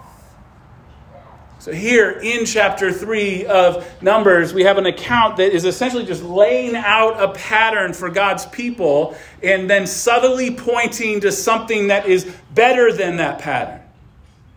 So, 1.59 1.71
here 1.71 2.09
in 2.09 2.47
chapter 2.47 2.91
3 2.91 3.45
of 3.45 4.01
Numbers, 4.01 4.51
we 4.51 4.63
have 4.63 4.79
an 4.79 4.87
account 4.87 5.37
that 5.37 5.53
is 5.53 5.65
essentially 5.65 6.05
just 6.05 6.23
laying 6.23 6.75
out 6.75 7.21
a 7.21 7.31
pattern 7.31 7.93
for 7.93 8.09
God's 8.09 8.47
people 8.47 9.15
and 9.43 9.69
then 9.69 9.85
subtly 9.85 10.49
pointing 10.55 11.19
to 11.19 11.31
something 11.31 11.89
that 11.89 12.07
is 12.07 12.25
better 12.55 12.91
than 12.91 13.17
that 13.17 13.37
pattern. 13.37 13.78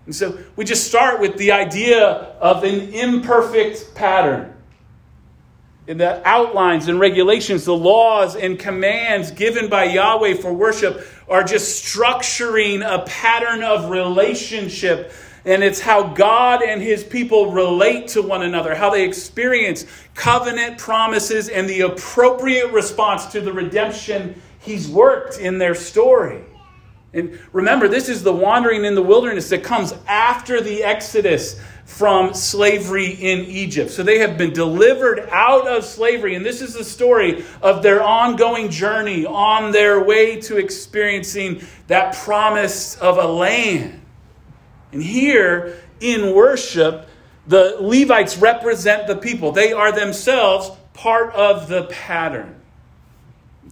And 0.07 0.15
so 0.15 0.39
we 0.57 0.65
just 0.65 0.87
start 0.87 1.21
with 1.21 1.37
the 1.37 1.53
idea 1.53 2.07
of 2.41 2.65
an 2.65 2.93
imperfect 2.93 3.95
pattern. 3.95 4.53
In 5.87 5.99
the 5.99 6.27
outlines 6.27 6.89
and 6.89 7.01
regulations, 7.01 7.65
the 7.65 7.77
laws 7.77 8.37
and 8.37 8.59
commands 8.59 9.31
given 9.33 9.69
by 9.69 9.85
Yahweh 9.85 10.35
for 10.35 10.53
worship 10.53 11.07
are 11.29 11.43
just 11.43 11.85
structuring 11.85 12.83
a 12.87 13.05
pattern 13.05 13.63
of 13.63 13.91
relationship. 13.91 15.13
And 15.45 15.65
it's 15.65 15.81
how 15.81 16.15
God 16.15 16.63
and 16.63 16.81
his 16.81 17.03
people 17.03 17.51
relate 17.51 18.09
to 18.09 18.23
one 18.23 18.43
another, 18.43 18.77
how 18.77 18.91
they 18.91 19.05
experience 19.05 19.85
covenant 20.15 20.79
promises 20.79 21.49
and 21.49 21.69
the 21.69 21.81
appropriate 21.81 22.71
response 22.71 23.27
to 23.27 23.41
the 23.41 23.53
redemption 23.53 24.41
he's 24.61 24.89
worked 24.89 25.39
in 25.39 25.59
their 25.59 25.75
story. 25.75 26.45
And 27.15 27.39
remember, 27.53 27.89
this 27.89 28.09
is 28.09 28.23
the 28.23 28.33
wandering 28.33 28.85
in 28.85 28.95
the 28.95 29.03
wilderness 29.03 29.51
that 29.51 29.63
comes 29.63 29.93
after 30.07 30.61
the 30.63 30.83
Exodus 30.83 31.61
from 31.85 32.33
slavery 32.33 33.11
in 33.11 33.41
Egypt. 33.41 33.91
So 33.91 34.03
they 34.03 34.19
have 34.21 34.39
been 34.39 34.55
delivered 34.55 35.29
out 35.31 35.67
of 35.69 35.85
slavery. 35.85 36.37
And 36.37 36.47
this 36.47 36.63
is 36.63 36.73
the 36.73 36.85
story 36.85 37.45
of 37.61 37.83
their 37.83 38.03
ongoing 38.03 38.71
journey 38.71 39.27
on 39.27 39.73
their 39.73 40.03
way 40.03 40.41
to 40.43 40.57
experiencing 40.57 41.63
that 41.89 42.15
promise 42.15 42.97
of 42.97 43.19
a 43.19 43.27
land. 43.27 44.01
And 44.93 45.03
here 45.03 45.83
in 46.01 46.35
worship, 46.35 47.09
the 47.47 47.77
Levites 47.81 48.39
represent 48.39 49.07
the 49.07 49.17
people, 49.17 49.53
they 49.53 49.73
are 49.73 49.93
themselves 49.93 50.71
part 50.95 51.35
of 51.35 51.69
the 51.69 51.85
pattern 51.85 52.62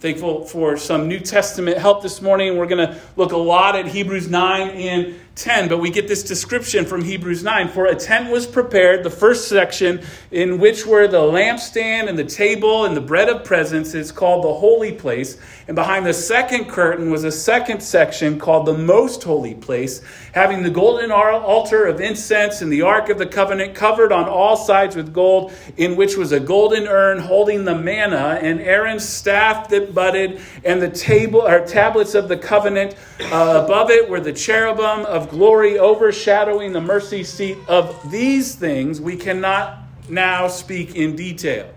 thankful 0.01 0.45
for 0.45 0.77
some 0.77 1.07
New 1.07 1.19
Testament 1.19 1.77
help 1.77 2.01
this 2.01 2.23
morning. 2.23 2.57
We're 2.57 2.65
going 2.65 2.87
to 2.87 2.99
look 3.17 3.33
a 3.33 3.37
lot 3.37 3.75
at 3.75 3.85
Hebrews 3.85 4.27
9 4.27 4.69
and 4.71 5.15
10, 5.41 5.69
but 5.69 5.79
we 5.79 5.89
get 5.89 6.07
this 6.07 6.21
description 6.21 6.85
from 6.85 7.03
Hebrews 7.03 7.43
9. 7.43 7.69
For 7.69 7.87
a 7.87 7.95
tent 7.95 8.29
was 8.29 8.45
prepared, 8.45 9.03
the 9.03 9.09
first 9.09 9.47
section, 9.47 10.01
in 10.29 10.59
which 10.59 10.85
were 10.85 11.07
the 11.07 11.17
lampstand 11.17 12.07
and 12.07 12.17
the 12.17 12.23
table 12.23 12.85
and 12.85 12.95
the 12.95 13.01
bread 13.01 13.27
of 13.27 13.43
presence, 13.43 13.95
is 13.95 14.11
called 14.11 14.43
the 14.43 14.53
holy 14.53 14.91
place. 14.91 15.39
And 15.67 15.75
behind 15.75 16.05
the 16.05 16.13
second 16.13 16.65
curtain 16.69 17.09
was 17.09 17.23
a 17.23 17.31
second 17.31 17.81
section 17.81 18.37
called 18.37 18.67
the 18.67 18.77
most 18.77 19.23
holy 19.23 19.55
place, 19.55 20.01
having 20.33 20.61
the 20.61 20.69
golden 20.69 21.11
altar 21.11 21.85
of 21.85 21.99
incense 21.99 22.61
and 22.61 22.71
the 22.71 22.83
ark 22.83 23.09
of 23.09 23.17
the 23.17 23.25
covenant 23.25 23.73
covered 23.73 24.11
on 24.11 24.29
all 24.29 24.55
sides 24.55 24.95
with 24.95 25.11
gold, 25.11 25.53
in 25.75 25.95
which 25.95 26.17
was 26.17 26.31
a 26.31 26.39
golden 26.39 26.87
urn 26.87 27.17
holding 27.17 27.65
the 27.65 27.75
manna, 27.75 28.37
and 28.41 28.61
Aaron's 28.61 29.07
staff 29.07 29.69
that 29.69 29.95
budded, 29.95 30.39
and 30.63 30.79
the 30.79 30.89
table 30.89 31.41
or 31.41 31.65
tablets 31.65 32.13
of 32.13 32.27
the 32.27 32.37
covenant. 32.37 32.95
Uh, 33.19 33.63
above 33.63 33.89
it 33.89 34.07
were 34.07 34.19
the 34.19 34.33
cherubim 34.33 35.05
of 35.05 35.30
glory 35.31 35.79
overshadowing 35.79 36.73
the 36.73 36.81
mercy 36.81 37.23
seat. 37.23 37.57
Of 37.67 38.11
these 38.11 38.53
things 38.53 39.01
we 39.01 39.15
cannot 39.15 39.79
now 40.09 40.47
speak 40.49 40.95
in 40.95 41.15
detail. 41.15 41.73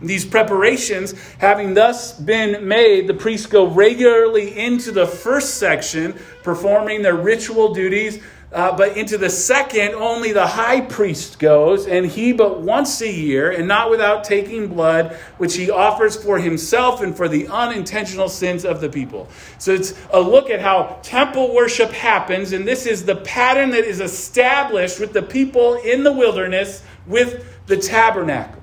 These 0.00 0.24
preparations 0.24 1.12
having 1.38 1.74
thus 1.74 2.18
been 2.18 2.66
made, 2.66 3.06
the 3.08 3.14
priests 3.14 3.46
go 3.46 3.66
regularly 3.66 4.56
into 4.58 4.90
the 4.90 5.06
first 5.06 5.56
section, 5.56 6.14
performing 6.42 7.02
their 7.02 7.16
ritual 7.16 7.74
duties. 7.74 8.22
Uh, 8.50 8.74
but 8.74 8.96
into 8.96 9.18
the 9.18 9.28
second, 9.28 9.94
only 9.94 10.32
the 10.32 10.46
high 10.46 10.80
priest 10.80 11.38
goes, 11.38 11.86
and 11.86 12.06
he 12.06 12.32
but 12.32 12.60
once 12.60 13.02
a 13.02 13.10
year, 13.10 13.50
and 13.50 13.68
not 13.68 13.90
without 13.90 14.24
taking 14.24 14.68
blood, 14.68 15.12
which 15.36 15.54
he 15.54 15.70
offers 15.70 16.16
for 16.16 16.38
himself 16.38 17.02
and 17.02 17.14
for 17.14 17.28
the 17.28 17.46
unintentional 17.48 18.28
sins 18.28 18.64
of 18.64 18.80
the 18.80 18.88
people. 18.88 19.28
So 19.58 19.72
it's 19.72 19.92
a 20.14 20.20
look 20.20 20.48
at 20.48 20.62
how 20.62 20.98
temple 21.02 21.54
worship 21.54 21.90
happens, 21.90 22.52
and 22.52 22.66
this 22.66 22.86
is 22.86 23.04
the 23.04 23.16
pattern 23.16 23.70
that 23.70 23.84
is 23.84 24.00
established 24.00 24.98
with 24.98 25.12
the 25.12 25.22
people 25.22 25.74
in 25.74 26.02
the 26.02 26.12
wilderness 26.12 26.82
with 27.06 27.44
the 27.66 27.76
tabernacle. 27.76 28.57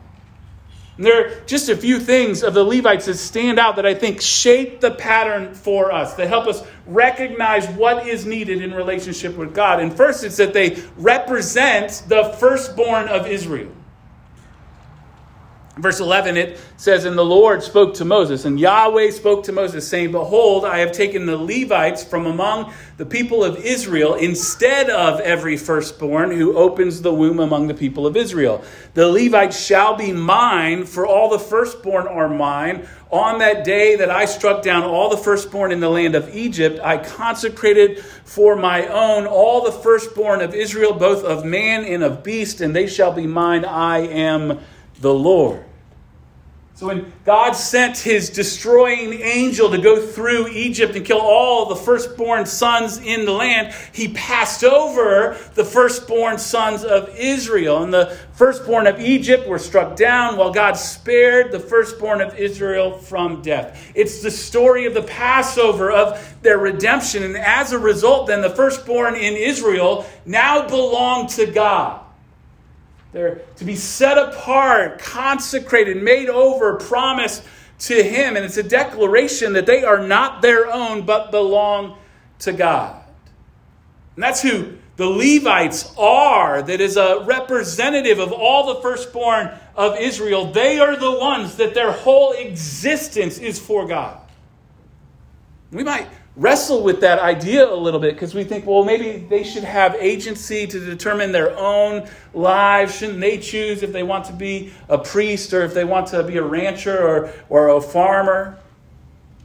There 0.97 1.27
are 1.27 1.39
just 1.45 1.67
a 1.67 1.75
few 1.75 1.99
things 1.99 2.41
of 2.41 2.53
the 2.53 2.63
Levites 2.63 3.05
that 3.07 3.15
stand 3.15 3.59
out 3.59 3.75
that 3.75 3.85
I 3.85 3.93
think 3.93 4.21
shape 4.21 4.79
the 4.79 4.91
pattern 4.91 5.53
for 5.53 5.91
us, 5.91 6.13
that 6.13 6.29
help 6.29 6.47
us 6.47 6.63
recognize 6.87 7.67
what 7.69 8.07
is 8.07 8.25
needed 8.25 8.61
in 8.61 8.73
relationship 8.73 9.35
with 9.35 9.53
God. 9.53 9.81
And 9.81 9.95
first, 9.95 10.23
it's 10.23 10.37
that 10.37 10.53
they 10.53 10.81
represent 10.95 12.03
the 12.07 12.35
firstborn 12.39 13.09
of 13.09 13.27
Israel. 13.27 13.71
Verse 15.77 16.00
11, 16.00 16.38
it 16.38 16.58
says, 16.77 17.03
And 17.03 17.17
the 17.17 17.25
Lord 17.25 17.62
spoke 17.62 17.96
to 17.96 18.05
Moses, 18.05 18.46
and 18.46 18.58
Yahweh 18.58 19.12
spoke 19.12 19.44
to 19.44 19.51
Moses, 19.51 19.86
saying, 19.86 20.13
Behold, 20.13 20.63
I 20.63 20.77
have 20.77 20.94
taken 20.94 21.25
the 21.25 21.36
Levites 21.36 22.01
from 22.01 22.25
among 22.25 22.72
the 22.96 23.05
people 23.05 23.44
of 23.44 23.58
Israel 23.58 24.13
instead 24.13 24.89
of 24.89 25.20
every 25.20 25.58
firstborn 25.58 26.32
who 26.32 26.55
opens 26.55 27.01
the 27.01 27.13
womb 27.13 27.41
among 27.41 27.67
the 27.67 27.74
people 27.74 28.08
of 28.08 28.15
Israel. 28.15 28.63
The 28.94 29.10
Levites 29.10 29.60
shall 29.60 29.98
be 29.98 30.13
mine, 30.13 30.86
for 30.86 31.05
all 31.05 31.29
the 31.29 31.39
firstborn 31.39 32.08
are 32.08 32.29
mine. 32.29 32.88
On 33.12 33.39
that 33.39 33.65
day 33.65 33.98
that 33.98 34.10
I 34.10 34.25
struck 34.25 34.63
down 34.63 34.84
all 34.84 35.10
the 35.10 35.17
firstborn 35.17 35.74
in 35.74 35.82
the 35.82 35.89
land 35.89 36.15
of 36.15 36.34
Egypt, 36.34 36.79
I 36.82 37.00
consecrated 37.00 38.00
for 38.00 38.55
my 38.55 38.88
own 38.88 39.27
all 39.27 39.62
the 39.62 39.74
firstborn 39.74 40.39
of 40.39 40.55
Israel, 40.55 40.94
both 40.94 41.25
of 41.25 41.44
man 41.44 41.84
and 41.84 42.01
of 42.01 42.24
beast, 42.24 42.62
and 42.62 42.74
they 42.74 42.88
shall 42.88 43.12
be 43.12 43.27
mine. 43.27 43.65
I 43.65 44.08
am 44.08 44.62
the 45.01 45.13
Lord. 45.13 45.64
So 46.75 46.88
when 46.88 47.13
God 47.24 47.53
sent 47.53 47.98
his 47.98 48.29
destroying 48.29 49.13
angel 49.13 49.70
to 49.72 49.77
go 49.77 50.05
through 50.05 50.50
Egypt 50.50 50.94
and 50.98 51.05
kill 51.05 51.22
all 51.22 51.67
the 51.67 51.75
firstborn 51.77 52.46
sons 52.46 52.98
in 52.98 53.24
the 53.24 53.32
land, 53.32 53.74
he 53.94 54.10
passed 54.10 54.62
over 54.62 55.38
the 55.53 55.63
firstborn 55.63 56.38
sons 56.38 56.84
of 56.84 57.15
Israel. 57.15 57.82
And 57.82 57.94
the 57.94 58.17
firstborn 58.34 58.88
of 58.88 59.00
Egypt 59.00 59.48
were 59.48 59.58
struck 59.58 59.96
down 59.96 60.36
while 60.36 60.51
God 60.51 60.74
spared 60.74 61.53
the 61.53 61.62
firstborn 61.62 62.20
of 62.20 62.38
Israel 62.38 62.98
from 62.98 63.41
death. 63.41 63.94
It's 63.96 64.22
the 64.22 64.32
story 64.32 64.86
of 64.86 64.94
the 64.94 65.03
Passover, 65.03 65.91
of 65.91 66.41
their 66.41 66.58
redemption. 66.58 67.24
And 67.24 67.38
as 67.38 67.72
a 67.72 67.79
result, 67.79 68.27
then 68.27 68.41
the 68.41 68.50
firstborn 68.50 69.15
in 69.15 69.36
Israel 69.36 70.05
now 70.25 70.67
belong 70.67 71.27
to 71.27 71.46
God. 71.46 72.04
They're 73.15 73.39
to 73.55 73.63
be 73.63 73.77
set 73.77 74.17
apart, 74.17 75.00
consecrated, 75.00 76.03
made 76.03 76.27
over, 76.27 76.75
promised 76.75 77.43
to 77.79 78.03
Him. 78.03 78.36
And 78.36 78.43
it's 78.43 78.57
a 78.57 78.63
declaration 78.63 79.53
that 79.53 79.65
they 79.65 79.86
are 79.86 80.05
not 80.05 80.41
their 80.41 80.69
own, 80.69 81.05
but 81.05 81.31
belong 81.31 81.98
to 82.39 82.51
God. 82.51 83.01
And 84.15 84.24
that's 84.24 84.41
who 84.41 84.74
the 84.98 85.05
Levites 85.05 85.93
are, 85.98 86.62
that 86.62 86.81
is 86.81 86.98
a 86.98 87.24
representative 87.25 88.19
of 88.19 88.34
all 88.34 88.74
the 88.74 88.81
firstborn 88.81 89.50
of 89.77 89.98
Israel. 89.98 90.51
They 90.51 90.79
are 90.79 90.98
the 90.98 91.17
ones 91.17 91.55
that 91.55 91.74
their 91.74 91.93
whole 91.93 92.34
existence 92.34 93.38
is 93.38 93.57
for 93.57 93.88
God. 93.88 94.19
We 95.72 95.86
might 95.86 96.10
wrestle 96.36 96.84
with 96.84 97.00
that 97.01 97.20
idea 97.20 97.72
a 97.72 97.75
little 97.75 98.00
bit 98.00 98.13
because 98.13 98.34
we 98.34 98.44
think, 98.44 98.65
well, 98.65 98.84
maybe 98.84 99.25
they 99.30 99.44
should 99.44 99.63
have 99.63 99.96
agency 99.96 100.68
to 100.68 100.80
determine 100.80 101.32
their 101.32 101.58
own 101.58 102.08
lives. 102.34 102.98
Shouldn't 102.98 103.22
they 103.22 103.38
choose 103.38 103.84
if 103.84 103.94
they 103.94 104.04
want 104.04 104.25
to 104.25 104.34
be 104.34 104.74
a 104.89 104.98
priest 104.98 105.54
or 105.54 105.62
if 105.62 105.74
they 105.74 105.86
want 105.86 106.08
to 106.08 106.24
be 106.24 106.38
a 106.38 106.44
rancher 106.44 106.98
or, 106.98 107.34
or 107.50 107.70
a 107.70 107.82
farmer? 107.82 108.60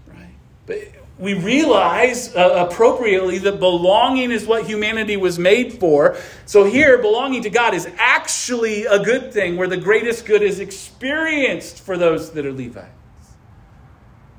Right? 0.09 0.35
But 0.67 0.79
we 1.19 1.35
realize 1.35 2.35
uh, 2.35 2.67
appropriately 2.69 3.39
that 3.39 3.61
belonging 3.61 4.33
is 4.33 4.47
what 4.47 4.67
humanity 4.67 5.17
was 5.17 5.39
made 5.39 5.75
for. 5.75 6.17
So 6.47 6.65
here, 6.65 6.99
belonging 6.99 7.43
to 7.43 7.51
God 7.51 7.75
is 7.75 7.89
actually 7.99 8.87
a 8.87 8.99
good 8.99 9.33
thing 9.33 9.57
where 9.57 9.69
the 9.69 9.77
greatest 9.77 10.25
good 10.27 10.43
is 10.43 10.59
experienced 10.59 11.83
for 11.85 11.97
those 11.97 12.33
that 12.33 12.47
are 12.47 12.53
Levites. 12.53 13.00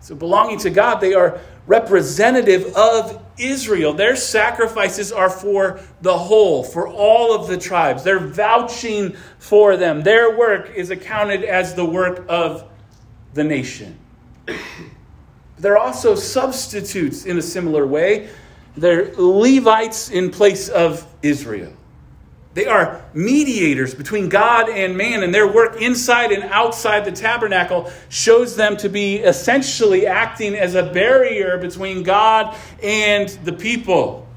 So, 0.02 0.16
belonging 0.16 0.58
to 0.60 0.72
God, 0.72 1.00
they 1.00 1.14
are 1.14 1.40
representative 1.68 2.76
of 2.76 3.24
Israel. 3.38 3.94
Their 3.94 4.16
sacrifices 4.16 5.12
are 5.12 5.30
for 5.30 5.80
the 6.02 6.18
whole, 6.18 6.64
for 6.64 6.88
all 6.88 7.36
of 7.36 7.48
the 7.48 7.58
tribes. 7.58 8.04
They're 8.04 8.20
vouching 8.20 9.16
for 9.38 9.78
them. 9.78 10.02
Their 10.02 10.36
work 10.36 10.72
is 10.76 10.90
accounted 10.90 11.44
as 11.44 11.76
the 11.76 11.86
work 11.86 12.26
of 12.28 12.68
the 13.36 13.44
nation. 13.44 14.00
They're 15.60 15.78
also 15.78 16.16
substitutes 16.16 17.26
in 17.26 17.38
a 17.38 17.42
similar 17.42 17.86
way. 17.86 18.30
They're 18.76 19.14
Levites 19.16 20.10
in 20.10 20.32
place 20.32 20.68
of 20.68 21.08
Israel. 21.22 21.74
They 22.54 22.66
are 22.66 23.02
mediators 23.14 23.96
between 23.96 24.28
God 24.28 24.70
and 24.70 24.98
man, 24.98 25.24
and 25.24 25.34
their 25.34 25.48
work 25.48 25.82
inside 25.82 26.32
and 26.34 26.44
outside 26.44 27.06
the 27.06 27.12
tabernacle 27.12 27.90
shows 28.10 28.58
them 28.58 28.76
to 28.78 28.90
be 28.90 29.18
essentially 29.18 30.06
acting 30.06 30.56
as 30.56 30.76
a 30.76 30.84
barrier 30.84 31.58
between 31.58 32.04
God 32.04 32.58
and 32.84 33.30
the 33.46 33.54
people. 33.54 34.28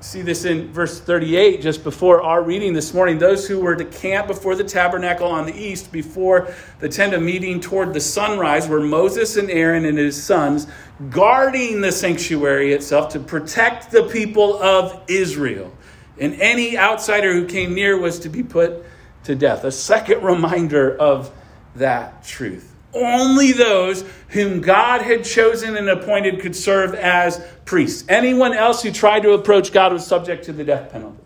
See 0.00 0.22
this 0.22 0.44
in 0.44 0.70
verse 0.72 1.00
38, 1.00 1.60
just 1.60 1.82
before 1.82 2.22
our 2.22 2.42
reading 2.42 2.72
this 2.72 2.94
morning. 2.94 3.18
Those 3.18 3.48
who 3.48 3.58
were 3.58 3.74
to 3.74 3.84
camp 3.86 4.28
before 4.28 4.54
the 4.54 4.62
tabernacle 4.62 5.26
on 5.26 5.44
the 5.44 5.56
east, 5.56 5.90
before 5.90 6.54
the 6.78 6.88
tent 6.88 7.14
of 7.14 7.22
meeting 7.22 7.58
toward 7.58 7.94
the 7.94 8.00
sunrise, 8.00 8.68
were 8.68 8.80
Moses 8.80 9.36
and 9.36 9.50
Aaron 9.50 9.86
and 9.86 9.98
his 9.98 10.22
sons, 10.22 10.68
guarding 11.10 11.80
the 11.80 11.90
sanctuary 11.90 12.74
itself 12.74 13.08
to 13.14 13.18
protect 13.18 13.90
the 13.90 14.04
people 14.04 14.62
of 14.62 15.02
Israel 15.08 15.72
and 16.20 16.40
any 16.40 16.76
outsider 16.76 17.32
who 17.32 17.46
came 17.46 17.74
near 17.74 17.98
was 17.98 18.20
to 18.20 18.28
be 18.28 18.42
put 18.42 18.84
to 19.24 19.34
death. 19.34 19.64
A 19.64 19.72
second 19.72 20.22
reminder 20.22 20.96
of 20.96 21.30
that 21.76 22.24
truth. 22.24 22.74
Only 22.94 23.52
those 23.52 24.04
whom 24.28 24.60
God 24.60 25.02
had 25.02 25.24
chosen 25.24 25.76
and 25.76 25.88
appointed 25.88 26.40
could 26.40 26.56
serve 26.56 26.94
as 26.94 27.44
priests. 27.64 28.04
Anyone 28.08 28.54
else 28.54 28.82
who 28.82 28.90
tried 28.90 29.24
to 29.24 29.32
approach 29.32 29.72
God 29.72 29.92
was 29.92 30.06
subject 30.06 30.44
to 30.44 30.52
the 30.52 30.64
death 30.64 30.90
penalty. 30.90 31.22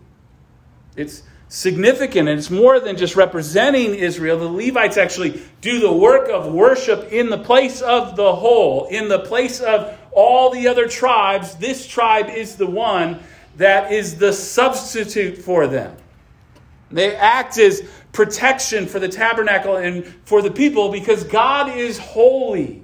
It's 0.95 1.23
significant 1.47 2.27
and 2.27 2.39
it's 2.39 2.49
more 2.49 2.79
than 2.79 2.97
just 2.97 3.15
representing 3.15 3.95
Israel. 3.95 4.39
The 4.39 4.49
Levites 4.49 4.97
actually 4.97 5.41
do 5.61 5.79
the 5.79 5.93
work 5.93 6.27
of 6.29 6.51
worship 6.51 7.11
in 7.11 7.29
the 7.29 7.37
place 7.37 7.81
of 7.81 8.15
the 8.15 8.35
whole, 8.35 8.87
in 8.87 9.07
the 9.07 9.19
place 9.19 9.61
of 9.61 9.97
all 10.11 10.49
the 10.49 10.67
other 10.67 10.87
tribes. 10.87 11.55
This 11.55 11.87
tribe 11.87 12.29
is 12.29 12.57
the 12.57 12.67
one 12.67 13.21
that 13.57 13.91
is 13.91 14.17
the 14.17 14.33
substitute 14.33 15.37
for 15.37 15.67
them. 15.67 15.95
They 16.91 17.15
act 17.15 17.57
as 17.57 17.81
protection 18.11 18.85
for 18.85 18.99
the 18.99 19.09
tabernacle 19.09 19.77
and 19.77 20.05
for 20.25 20.41
the 20.41 20.51
people 20.51 20.91
because 20.91 21.23
God 21.23 21.75
is 21.75 21.97
holy. 21.97 22.83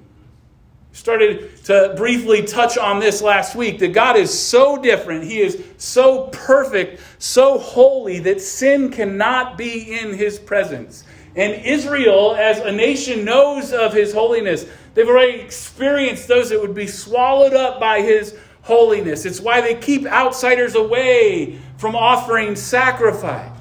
Started 0.92 1.64
to 1.66 1.94
briefly 1.96 2.44
touch 2.44 2.78
on 2.78 3.00
this 3.00 3.22
last 3.22 3.56
week 3.56 3.78
that 3.80 3.94
God 3.94 4.18
is 4.18 4.38
so 4.38 4.76
different. 4.76 5.24
He 5.24 5.40
is 5.40 5.64
so 5.78 6.28
perfect, 6.34 7.02
so 7.20 7.60
holy 7.60 8.20
that 8.20 8.42
sin 8.42 8.92
cannot 8.92 9.58
be 9.58 10.00
in 10.00 10.14
his 10.16 10.40
presence. 10.40 11.04
And 11.36 11.64
Israel, 11.64 12.36
as 12.36 12.60
a 12.60 12.72
nation, 12.72 13.24
knows 13.24 13.72
of 13.72 13.94
his 13.94 14.12
holiness. 14.12 14.66
They've 14.96 15.08
already 15.08 15.40
experienced 15.40 16.28
those 16.28 16.50
that 16.50 16.60
would 16.60 16.74
be 16.74 16.88
swallowed 16.88 17.54
up 17.54 17.80
by 17.80 18.02
his 18.02 18.36
holiness. 18.62 19.26
It's 19.26 19.40
why 19.40 19.62
they 19.62 19.76
keep 19.76 20.06
outsiders 20.06 20.76
away 20.76 21.60
from 21.78 21.96
offering 21.96 22.56
sacrifice. 22.56 23.52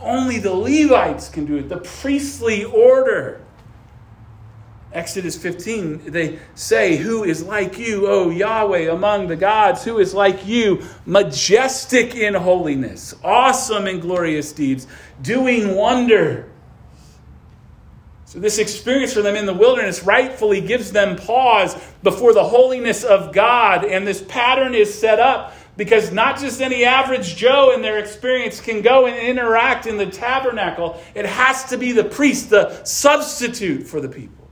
Only 0.00 0.38
the 0.38 0.52
Levites 0.52 1.28
can 1.28 1.46
do 1.46 1.56
it, 1.56 1.68
the 1.68 1.78
priestly 1.78 2.64
order. 2.64 3.40
Exodus 4.92 5.36
15, 5.36 6.12
they 6.12 6.38
say, 6.54 6.96
Who 6.96 7.24
is 7.24 7.42
like 7.42 7.78
you, 7.78 8.06
O 8.06 8.30
Yahweh, 8.30 8.92
among 8.92 9.26
the 9.26 9.34
gods? 9.34 9.82
Who 9.82 9.98
is 9.98 10.14
like 10.14 10.46
you, 10.46 10.84
majestic 11.04 12.14
in 12.14 12.34
holiness, 12.34 13.14
awesome 13.24 13.88
in 13.88 13.98
glorious 13.98 14.52
deeds, 14.52 14.86
doing 15.20 15.74
wonder? 15.74 16.48
So, 18.34 18.40
this 18.40 18.58
experience 18.58 19.12
for 19.12 19.22
them 19.22 19.36
in 19.36 19.46
the 19.46 19.54
wilderness 19.54 20.02
rightfully 20.02 20.60
gives 20.60 20.90
them 20.90 21.14
pause 21.14 21.80
before 22.02 22.34
the 22.34 22.42
holiness 22.42 23.04
of 23.04 23.32
God. 23.32 23.84
And 23.84 24.04
this 24.04 24.22
pattern 24.22 24.74
is 24.74 24.92
set 24.92 25.20
up 25.20 25.54
because 25.76 26.10
not 26.10 26.40
just 26.40 26.60
any 26.60 26.84
average 26.84 27.36
Joe 27.36 27.70
in 27.76 27.80
their 27.80 28.00
experience 28.00 28.60
can 28.60 28.82
go 28.82 29.06
and 29.06 29.16
interact 29.16 29.86
in 29.86 29.98
the 29.98 30.06
tabernacle, 30.06 31.00
it 31.14 31.26
has 31.26 31.62
to 31.66 31.78
be 31.78 31.92
the 31.92 32.02
priest, 32.02 32.50
the 32.50 32.82
substitute 32.82 33.86
for 33.86 34.00
the 34.00 34.08
people. 34.08 34.50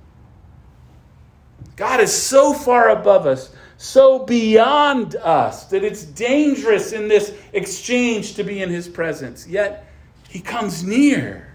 God 1.75 1.99
is 1.99 2.13
so 2.13 2.53
far 2.53 2.91
above 2.91 3.27
us, 3.27 3.53
so 3.79 4.21
beyond 4.21 5.17
us, 5.17 5.65
that 5.65 5.83
it's 5.83 6.05
dangerous 6.05 6.93
in 6.93 7.09
this 7.09 7.37
exchange 7.53 8.37
to 8.37 8.45
be 8.45 8.63
in 8.63 8.71
his 8.71 8.89
presence. 8.89 9.45
Yet, 9.49 9.89
he 10.29 10.39
comes 10.39 10.85
near. 10.85 11.52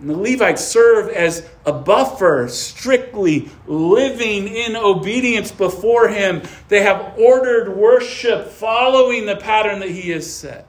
And 0.00 0.10
the 0.10 0.16
Levites 0.16 0.64
serve 0.64 1.08
as 1.08 1.48
a 1.66 1.72
buffer, 1.72 2.48
strictly 2.48 3.50
living 3.66 4.46
in 4.46 4.76
obedience 4.76 5.50
before 5.50 6.08
him. 6.08 6.42
They 6.68 6.82
have 6.82 7.18
ordered 7.18 7.76
worship 7.76 8.48
following 8.48 9.26
the 9.26 9.36
pattern 9.36 9.80
that 9.80 9.90
he 9.90 10.10
has 10.10 10.32
set. 10.32 10.68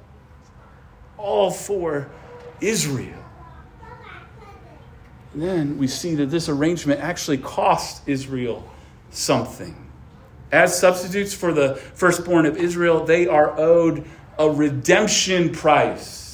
All 1.17 1.51
for 1.51 2.09
Israel. 2.59 3.23
And 5.33 5.43
then 5.43 5.77
we 5.77 5.87
see 5.87 6.15
that 6.15 6.27
this 6.27 6.49
arrangement 6.49 7.01
actually 7.01 7.37
cost 7.37 8.07
Israel 8.07 8.67
something. 9.11 9.75
As 10.51 10.79
substitutes 10.79 11.35
for 11.35 11.53
the 11.53 11.75
firstborn 11.75 12.47
of 12.47 12.57
Israel, 12.57 13.05
they 13.05 13.27
are 13.27 13.57
owed 13.59 14.05
a 14.39 14.49
redemption 14.49 15.51
price. 15.51 16.28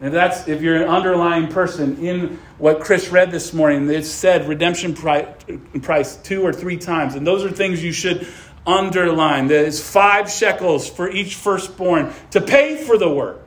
And 0.00 0.14
that's 0.14 0.46
if 0.46 0.62
you're 0.62 0.76
an 0.76 0.88
underlying 0.88 1.48
person 1.48 2.04
in 2.04 2.38
what 2.58 2.80
Chris 2.80 3.08
read 3.08 3.32
this 3.32 3.52
morning, 3.52 3.90
it 3.90 4.04
said 4.04 4.48
redemption 4.48 4.94
price 4.94 6.16
two 6.16 6.42
or 6.42 6.52
three 6.52 6.76
times. 6.76 7.16
And 7.16 7.26
those 7.26 7.44
are 7.44 7.50
things 7.50 7.82
you 7.82 7.92
should 7.92 8.28
underline. 8.64 9.48
There's 9.48 9.82
five 9.82 10.30
shekels 10.30 10.88
for 10.88 11.10
each 11.10 11.34
firstborn 11.34 12.12
to 12.30 12.40
pay 12.40 12.76
for 12.76 12.96
the 12.96 13.08
work, 13.08 13.40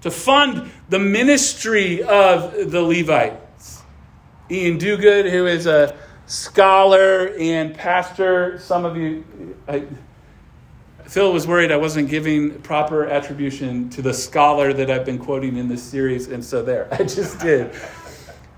to 0.00 0.10
fund 0.10 0.70
the 0.88 0.98
ministry 0.98 2.02
of 2.02 2.70
the 2.70 2.80
Levites. 2.80 3.82
Ian 4.50 4.78
Duguid, 4.78 5.30
who 5.30 5.46
is 5.46 5.66
a 5.66 5.96
scholar 6.26 7.34
and 7.38 7.74
pastor, 7.74 8.58
some 8.60 8.84
of 8.84 8.96
you, 8.96 9.24
I, 9.68 9.84
Phil 11.10 11.32
was 11.32 11.44
worried 11.44 11.72
I 11.72 11.76
wasn't 11.76 12.08
giving 12.08 12.60
proper 12.60 13.04
attribution 13.04 13.90
to 13.90 14.00
the 14.00 14.14
scholar 14.14 14.72
that 14.72 14.92
I've 14.92 15.04
been 15.04 15.18
quoting 15.18 15.56
in 15.56 15.66
this 15.66 15.82
series, 15.82 16.28
and 16.28 16.44
so 16.44 16.62
there, 16.62 16.86
I 16.92 16.98
just 16.98 17.40
did. 17.40 17.74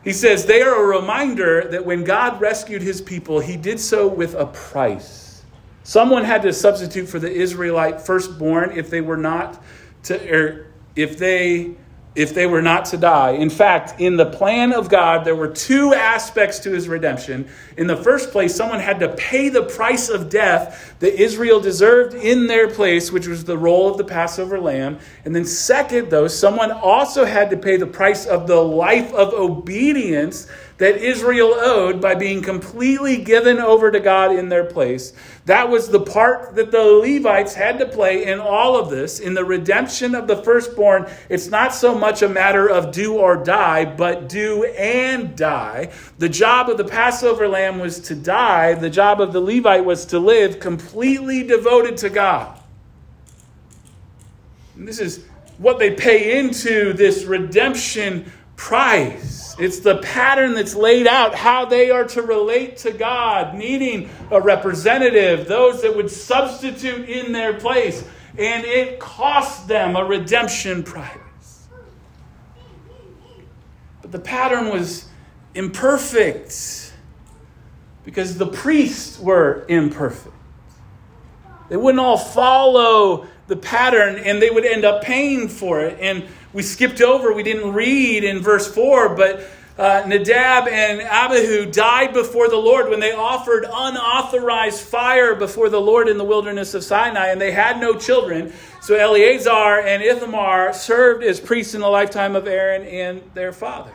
He 0.05 0.13
says, 0.13 0.45
They 0.45 0.61
are 0.61 0.85
a 0.85 1.01
reminder 1.01 1.67
that 1.71 1.87
when 1.87 2.05
God 2.05 2.43
rescued 2.43 2.83
his 2.83 3.01
people, 3.01 3.41
he 3.41 3.57
did 3.57 3.81
so 3.81 4.07
with 4.07 4.35
a 4.35 4.45
price. 4.45 5.45
Someone 5.83 6.25
had 6.25 6.43
to 6.43 6.53
substitute 6.53 7.09
for 7.09 7.19
the 7.19 7.33
Israelite 7.33 8.03
firstborn 8.03 8.73
if 8.73 8.91
they 8.91 9.01
were 9.01 9.17
not 9.17 9.65
to, 10.03 10.31
or 10.31 10.67
if 10.95 11.17
they 11.17 11.75
if 12.15 12.35
they 12.35 12.47
were 12.47 12.61
not 12.61 12.85
to 12.85 12.97
die. 12.99 13.31
In 13.31 13.49
fact, 13.49 13.99
in 13.99 14.17
the 14.17 14.27
plan 14.27 14.73
of 14.73 14.91
God, 14.91 15.25
there 15.25 15.35
were 15.35 15.49
two 15.49 15.95
aspects 15.95 16.59
to 16.61 16.71
his 16.71 16.87
redemption. 16.87 17.49
In 17.79 17.87
the 17.87 17.97
first 17.97 18.31
place, 18.31 18.55
someone 18.55 18.81
had 18.81 19.01
to 19.01 19.09
pay 19.09 19.49
the 19.49 19.63
price 19.63 20.11
of 20.11 20.29
death 20.29 20.95
that 20.99 21.21
Israel 21.21 21.59
deserved 21.59 22.15
in 22.15 22.47
their 22.47 22.69
place, 22.69 23.11
which 23.11 23.27
was 23.27 23.45
the 23.45 23.57
role 23.57 23.91
of 23.91 23.97
the 23.97 24.05
Passover 24.05 24.61
lamb. 24.61 24.99
And 25.25 25.35
then, 25.35 25.47
second, 25.47 26.11
though, 26.11 26.29
someone 26.29 26.71
also 26.71 27.25
had 27.25 27.49
to 27.51 27.57
pay 27.57 27.79
the 27.79 27.87
price 27.87 28.27
of 28.27 28.47
the 28.47 28.63
life 28.63 29.13
of 29.15 29.33
obedience 29.33 30.49
that 30.79 30.97
Israel 30.97 31.55
owed 31.55 32.01
by 32.01 32.15
being 32.15 32.43
completely 32.43 33.19
given 33.19 33.59
over 33.59 33.91
to 33.91 34.01
God 34.01 34.35
in 34.35 34.49
their 34.49 34.65
place. 34.65 35.13
That 35.45 35.69
was 35.69 35.89
the 35.89 36.01
part 36.01 36.55
that 36.57 36.71
the 36.71 36.83
Levites 36.83 37.55
had 37.55 37.79
to 37.79 37.87
play 37.87 38.25
in 38.27 38.39
all 38.39 38.77
of 38.77 38.91
this. 38.91 39.21
In 39.21 39.35
the 39.35 39.45
redemption 39.45 40.15
of 40.15 40.27
the 40.27 40.43
firstborn, 40.43 41.09
it's 41.29 41.49
not 41.49 41.75
so 41.75 41.97
much 41.97 42.23
a 42.23 42.29
matter 42.29 42.69
of 42.69 42.93
do 42.93 43.15
or 43.15 43.37
die, 43.37 43.85
but 43.85 44.29
do 44.29 44.65
and 44.65 45.37
die. 45.37 45.93
The 46.19 46.29
job 46.29 46.69
of 46.69 46.79
the 46.79 46.85
Passover 46.85 47.49
lamb 47.49 47.79
was 47.79 48.01
to 48.01 48.15
die, 48.15 48.75
the 48.75 48.91
job 48.91 49.21
of 49.21 49.33
the 49.33 49.41
Levite 49.41 49.85
was 49.85 50.07
to 50.07 50.19
live 50.19 50.61
completely 50.61 51.43
devoted 51.43 51.97
to 51.99 52.11
God. 52.11 52.59
And 54.77 54.89
this 54.89 54.99
is 54.99 55.25
what 55.59 55.79
they 55.79 55.95
pay 55.95 56.39
into 56.39 56.93
this 56.93 57.25
redemption 57.25 58.33
price. 58.63 59.57
It's 59.59 59.81
the 59.81 59.99
pattern 59.99 60.55
that's 60.55 60.77
laid 60.77 61.09
out 61.09 61.35
how 61.35 61.65
they 61.65 61.91
are 61.91 62.05
to 62.05 62.23
relate 62.23 62.77
to 62.79 62.93
God, 62.93 63.57
needing 63.57 64.09
a 64.31 64.41
representative, 64.41 65.49
those 65.49 65.83
that 65.83 65.97
would 65.97 66.09
substitute 66.09 67.09
in 67.09 67.33
their 67.33 67.55
place. 67.55 68.05
And 68.39 68.65
it 68.65 69.01
cost 69.01 69.67
them 69.67 69.97
a 69.97 70.05
redemption 70.05 70.85
price. 70.85 71.67
But 74.01 74.13
the 74.13 74.21
pattern 74.21 74.69
was 74.69 75.07
imperfect 75.57 76.95
because 78.05 78.39
the 78.39 78.47
priests 78.47 79.19
were 79.19 79.67
imperfect. 79.69 80.37
They 81.69 81.77
wouldn't 81.77 82.01
all 82.01 82.17
follow 82.17 83.27
the 83.49 83.57
pattern 83.57 84.19
and 84.19 84.41
they 84.41 84.51
would 84.51 84.65
end 84.65 84.85
up 84.85 85.03
paying 85.03 85.49
for 85.49 85.81
it. 85.81 85.99
And 86.01 86.25
we 86.53 86.63
skipped 86.63 87.01
over, 87.01 87.33
we 87.33 87.43
didn't 87.43 87.73
read 87.73 88.25
in 88.25 88.41
verse 88.41 88.73
4, 88.73 89.17
but 89.17 89.49
uh, 89.79 90.05
Nadab 90.07 90.69
and 90.69 91.01
Abihu 91.01 91.71
died 91.71 92.13
before 92.13 92.49
the 92.49 92.59
Lord 92.59 92.91
when 92.91 93.01
they 93.01 93.13
offered 93.13 93.65
unauthorized 93.65 94.81
fire 94.81 95.35
before 95.35 95.71
the 95.71 95.81
Lord 95.81 96.09
in 96.09 96.19
the 96.19 96.25
wilderness 96.25 96.75
of 96.75 96.85
Sinai, 96.85 97.29
and 97.29 97.41
they 97.41 97.53
had 97.53 97.81
no 97.81 97.95
children. 97.95 98.53
So 98.83 98.97
Eleazar 98.97 99.81
and 99.81 100.03
Ithamar 100.03 100.75
served 100.75 101.25
as 101.25 101.41
priests 101.41 101.75
in 101.75 101.81
the 101.81 101.89
lifetime 101.89 102.37
of 102.37 102.47
Aaron 102.47 102.83
and 102.83 103.23
their 103.33 103.53
father. 103.53 103.93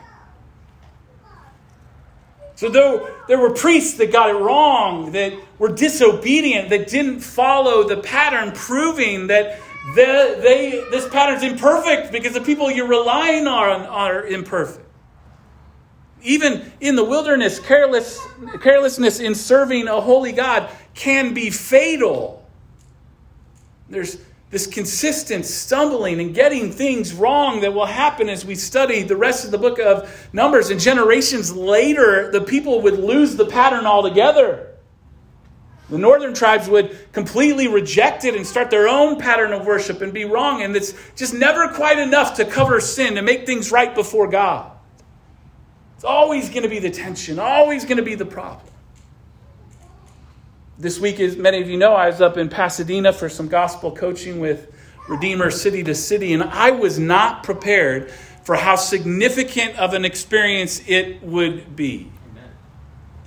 So 2.56 2.68
though 2.68 3.08
there 3.28 3.38
were 3.38 3.54
priests 3.54 3.98
that 3.98 4.10
got 4.10 4.30
it 4.30 4.38
wrong, 4.38 5.12
that 5.12 5.32
were 5.60 5.68
disobedient, 5.68 6.70
that 6.70 6.88
didn't 6.88 7.20
follow 7.20 7.86
the 7.86 7.98
pattern, 7.98 8.50
proving 8.52 9.28
that 9.28 9.60
the, 9.94 10.38
they, 10.42 10.84
this 10.90 11.08
pattern's 11.08 11.42
imperfect 11.42 12.12
because 12.12 12.34
the 12.34 12.40
people 12.40 12.70
you're 12.70 12.88
relying 12.88 13.46
on 13.46 13.86
are 13.86 14.26
imperfect. 14.26 14.84
Even 16.22 16.72
in 16.80 16.96
the 16.96 17.04
wilderness, 17.04 17.58
careless, 17.58 18.20
carelessness 18.60 19.20
in 19.20 19.34
serving 19.34 19.88
a 19.88 20.00
holy 20.00 20.32
God 20.32 20.68
can 20.94 21.32
be 21.32 21.50
fatal. 21.50 22.44
There's 23.88 24.18
this 24.50 24.66
consistent 24.66 25.44
stumbling 25.44 26.20
and 26.20 26.34
getting 26.34 26.72
things 26.72 27.12
wrong 27.12 27.60
that 27.60 27.72
will 27.72 27.86
happen 27.86 28.28
as 28.28 28.44
we 28.44 28.54
study 28.54 29.02
the 29.02 29.16
rest 29.16 29.44
of 29.44 29.50
the 29.50 29.58
book 29.58 29.78
of 29.78 30.28
Numbers. 30.32 30.70
And 30.70 30.80
generations 30.80 31.52
later, 31.54 32.30
the 32.30 32.40
people 32.40 32.80
would 32.82 32.98
lose 32.98 33.36
the 33.36 33.46
pattern 33.46 33.86
altogether. 33.86 34.67
The 35.90 35.98
northern 35.98 36.34
tribes 36.34 36.68
would 36.68 37.12
completely 37.12 37.66
reject 37.66 38.24
it 38.24 38.34
and 38.34 38.46
start 38.46 38.70
their 38.70 38.88
own 38.88 39.18
pattern 39.18 39.52
of 39.52 39.64
worship 39.64 40.02
and 40.02 40.12
be 40.12 40.26
wrong. 40.26 40.62
And 40.62 40.76
it's 40.76 40.94
just 41.16 41.32
never 41.32 41.68
quite 41.68 41.98
enough 41.98 42.36
to 42.36 42.44
cover 42.44 42.80
sin, 42.80 43.14
to 43.14 43.22
make 43.22 43.46
things 43.46 43.72
right 43.72 43.94
before 43.94 44.28
God. 44.28 44.70
It's 45.96 46.04
always 46.04 46.50
going 46.50 46.62
to 46.62 46.68
be 46.68 46.78
the 46.78 46.90
tension, 46.90 47.38
always 47.38 47.84
going 47.84 47.96
to 47.96 48.02
be 48.02 48.14
the 48.14 48.26
problem. 48.26 48.66
This 50.78 51.00
week, 51.00 51.18
as 51.18 51.36
many 51.36 51.60
of 51.60 51.68
you 51.68 51.76
know, 51.76 51.94
I 51.94 52.06
was 52.06 52.20
up 52.20 52.36
in 52.36 52.48
Pasadena 52.48 53.12
for 53.12 53.28
some 53.28 53.48
gospel 53.48 53.90
coaching 53.90 54.38
with 54.38 54.72
Redeemer 55.08 55.50
City 55.50 55.82
to 55.82 55.94
City, 55.94 56.34
and 56.34 56.42
I 56.42 56.70
was 56.70 56.98
not 56.98 57.42
prepared 57.42 58.12
for 58.44 58.54
how 58.54 58.76
significant 58.76 59.76
of 59.76 59.94
an 59.94 60.04
experience 60.04 60.80
it 60.86 61.20
would 61.22 61.74
be. 61.74 62.12
Amen. 62.30 62.50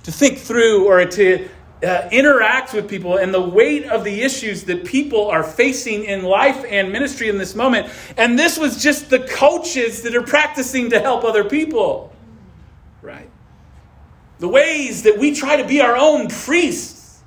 To 0.04 0.12
think 0.12 0.38
through 0.38 0.88
or 0.88 1.04
to 1.04 1.48
uh, 1.82 2.08
interact 2.12 2.72
with 2.72 2.88
people 2.88 3.16
and 3.16 3.34
the 3.34 3.40
weight 3.40 3.86
of 3.86 4.04
the 4.04 4.22
issues 4.22 4.64
that 4.64 4.84
people 4.84 5.28
are 5.28 5.42
facing 5.42 6.04
in 6.04 6.22
life 6.22 6.64
and 6.68 6.92
ministry 6.92 7.28
in 7.28 7.38
this 7.38 7.54
moment. 7.54 7.92
And 8.16 8.38
this 8.38 8.58
was 8.58 8.82
just 8.82 9.10
the 9.10 9.20
coaches 9.20 10.02
that 10.02 10.14
are 10.14 10.22
practicing 10.22 10.90
to 10.90 11.00
help 11.00 11.24
other 11.24 11.44
people. 11.44 12.14
Right? 13.00 13.28
The 14.38 14.48
ways 14.48 15.02
that 15.02 15.18
we 15.18 15.34
try 15.34 15.56
to 15.56 15.66
be 15.66 15.80
our 15.80 15.96
own 15.96 16.28
priests, 16.28 17.22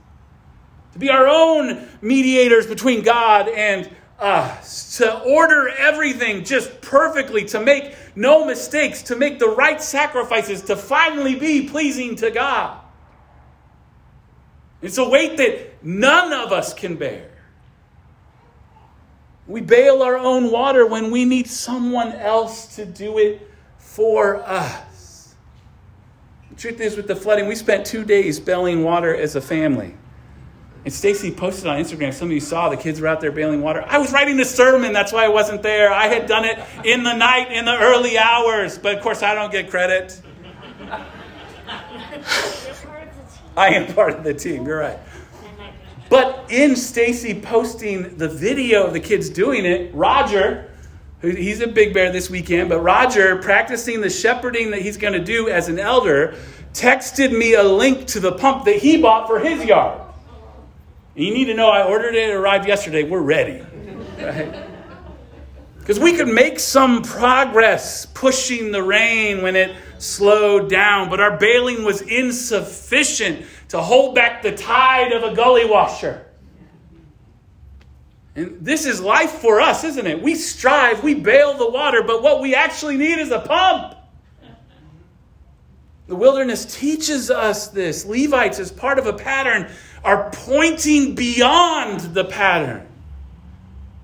to 0.93 0.99
be 0.99 1.09
our 1.09 1.27
own 1.27 1.87
mediators 2.01 2.65
between 2.65 3.03
God 3.03 3.49
and 3.49 3.89
us, 4.19 4.97
to 4.97 5.21
order 5.23 5.67
everything 5.67 6.45
just 6.45 6.79
perfectly, 6.79 7.43
to 7.45 7.59
make 7.59 7.93
no 8.15 8.45
mistakes, 8.45 9.01
to 9.03 9.17
make 9.17 9.39
the 9.39 9.49
right 9.49 9.81
sacrifices, 9.81 10.61
to 10.63 10.77
finally 10.77 11.35
be 11.35 11.67
pleasing 11.67 12.15
to 12.15 12.31
God. 12.31 12.79
It's 14.85 14.99
a 14.99 15.09
weight 15.09 15.35
that 15.37 15.83
none 15.83 16.31
of 16.31 16.51
us 16.51 16.71
can 16.71 16.95
bear. 16.95 17.31
We 19.47 19.61
bail 19.61 20.03
our 20.03 20.15
own 20.15 20.51
water 20.51 20.85
when 20.85 21.09
we 21.09 21.25
need 21.25 21.47
someone 21.47 22.11
else 22.13 22.75
to 22.75 22.85
do 22.85 23.17
it 23.17 23.49
for 23.79 24.43
us. 24.43 25.33
The 26.51 26.55
truth 26.55 26.79
is, 26.79 26.95
with 26.95 27.07
the 27.07 27.15
flooding, 27.15 27.47
we 27.47 27.55
spent 27.55 27.85
two 27.85 28.05
days 28.05 28.39
bailing 28.39 28.83
water 28.83 29.15
as 29.15 29.35
a 29.35 29.41
family. 29.41 29.95
And 30.83 30.93
Stacy 30.93 31.31
posted 31.31 31.65
on 31.65 31.79
Instagram, 31.79 32.13
some 32.13 32.27
of 32.27 32.33
you 32.33 32.39
saw 32.39 32.69
the 32.69 32.77
kids 32.77 33.01
were 33.01 33.07
out 33.07 33.21
there 33.21 33.31
bailing 33.31 33.63
water. 33.63 33.83
I 33.87 33.97
was 33.97 34.13
writing 34.13 34.39
a 34.39 34.45
sermon, 34.45 34.93
that's 34.93 35.11
why 35.11 35.25
I 35.25 35.29
wasn't 35.29 35.63
there. 35.63 35.91
I 35.91 36.07
had 36.07 36.27
done 36.27 36.45
it 36.45 36.59
in 36.83 37.01
the 37.01 37.15
night, 37.15 37.51
in 37.51 37.65
the 37.65 37.75
early 37.75 38.19
hours, 38.19 38.77
but 38.77 38.95
of 38.95 39.01
course 39.01 39.23
I 39.23 39.33
don't 39.33 39.51
get 39.51 39.71
credit. 39.71 40.21
I 43.57 43.69
am 43.69 43.93
part 43.93 44.13
of 44.13 44.23
the 44.23 44.33
team. 44.33 44.65
You're 44.65 44.79
right. 44.79 44.99
But 46.09 46.45
in 46.49 46.75
Stacy 46.75 47.39
posting 47.39 48.17
the 48.17 48.29
video 48.29 48.85
of 48.85 48.93
the 48.93 48.99
kids 48.99 49.29
doing 49.29 49.65
it, 49.65 49.93
Roger, 49.93 50.69
he's 51.21 51.61
a 51.61 51.67
big 51.67 51.93
bear 51.93 52.11
this 52.11 52.29
weekend, 52.29 52.69
but 52.69 52.81
Roger, 52.81 53.37
practicing 53.37 54.01
the 54.01 54.09
shepherding 54.09 54.71
that 54.71 54.81
he's 54.81 54.97
going 54.97 55.13
to 55.13 55.23
do 55.23 55.49
as 55.49 55.67
an 55.67 55.79
elder, 55.79 56.35
texted 56.73 57.35
me 57.35 57.55
a 57.55 57.63
link 57.63 58.05
to 58.07 58.19
the 58.19 58.33
pump 58.33 58.65
that 58.65 58.75
he 58.75 59.01
bought 59.01 59.27
for 59.27 59.39
his 59.39 59.63
yard. 59.63 59.99
you 61.15 61.33
need 61.33 61.45
to 61.45 61.53
know 61.53 61.69
I 61.69 61.83
ordered 61.83 62.13
it, 62.13 62.29
it 62.29 62.33
arrived 62.33 62.67
yesterday. 62.67 63.03
We're 63.03 63.21
ready. 63.21 63.63
Because 65.79 65.99
we 65.99 66.15
could 66.15 66.27
make 66.27 66.59
some 66.59 67.01
progress 67.01 68.05
pushing 68.07 68.71
the 68.71 68.83
rain 68.83 69.41
when 69.41 69.55
it 69.55 69.75
slowed 70.05 70.69
down, 70.69 71.09
but 71.09 71.19
our 71.19 71.37
bailing 71.37 71.83
was 71.83 72.01
insufficient 72.01 73.45
to 73.69 73.81
hold 73.81 74.15
back 74.15 74.41
the 74.41 74.55
tide 74.55 75.11
of 75.11 75.23
a 75.23 75.35
gully 75.35 75.65
washer. 75.65 76.25
And 78.35 78.57
this 78.59 78.85
is 78.85 78.99
life 79.01 79.31
for 79.31 79.61
us, 79.61 79.83
isn't 79.83 80.05
it? 80.05 80.21
We 80.21 80.35
strive, 80.35 81.03
we 81.03 81.15
bail 81.15 81.57
the 81.57 81.69
water, 81.69 82.03
but 82.03 82.21
what 82.21 82.41
we 82.41 82.53
actually 82.53 82.97
need 82.97 83.17
is 83.17 83.31
a 83.31 83.39
pump. 83.39 83.95
The 86.07 86.15
wilderness 86.15 86.65
teaches 86.65 87.31
us 87.31 87.69
this. 87.69 88.05
Levites, 88.05 88.59
as 88.59 88.71
part 88.71 88.99
of 88.99 89.07
a 89.07 89.13
pattern, 89.13 89.71
are 90.03 90.29
pointing 90.31 91.15
beyond 91.15 92.01
the 92.13 92.25
pattern. 92.25 92.87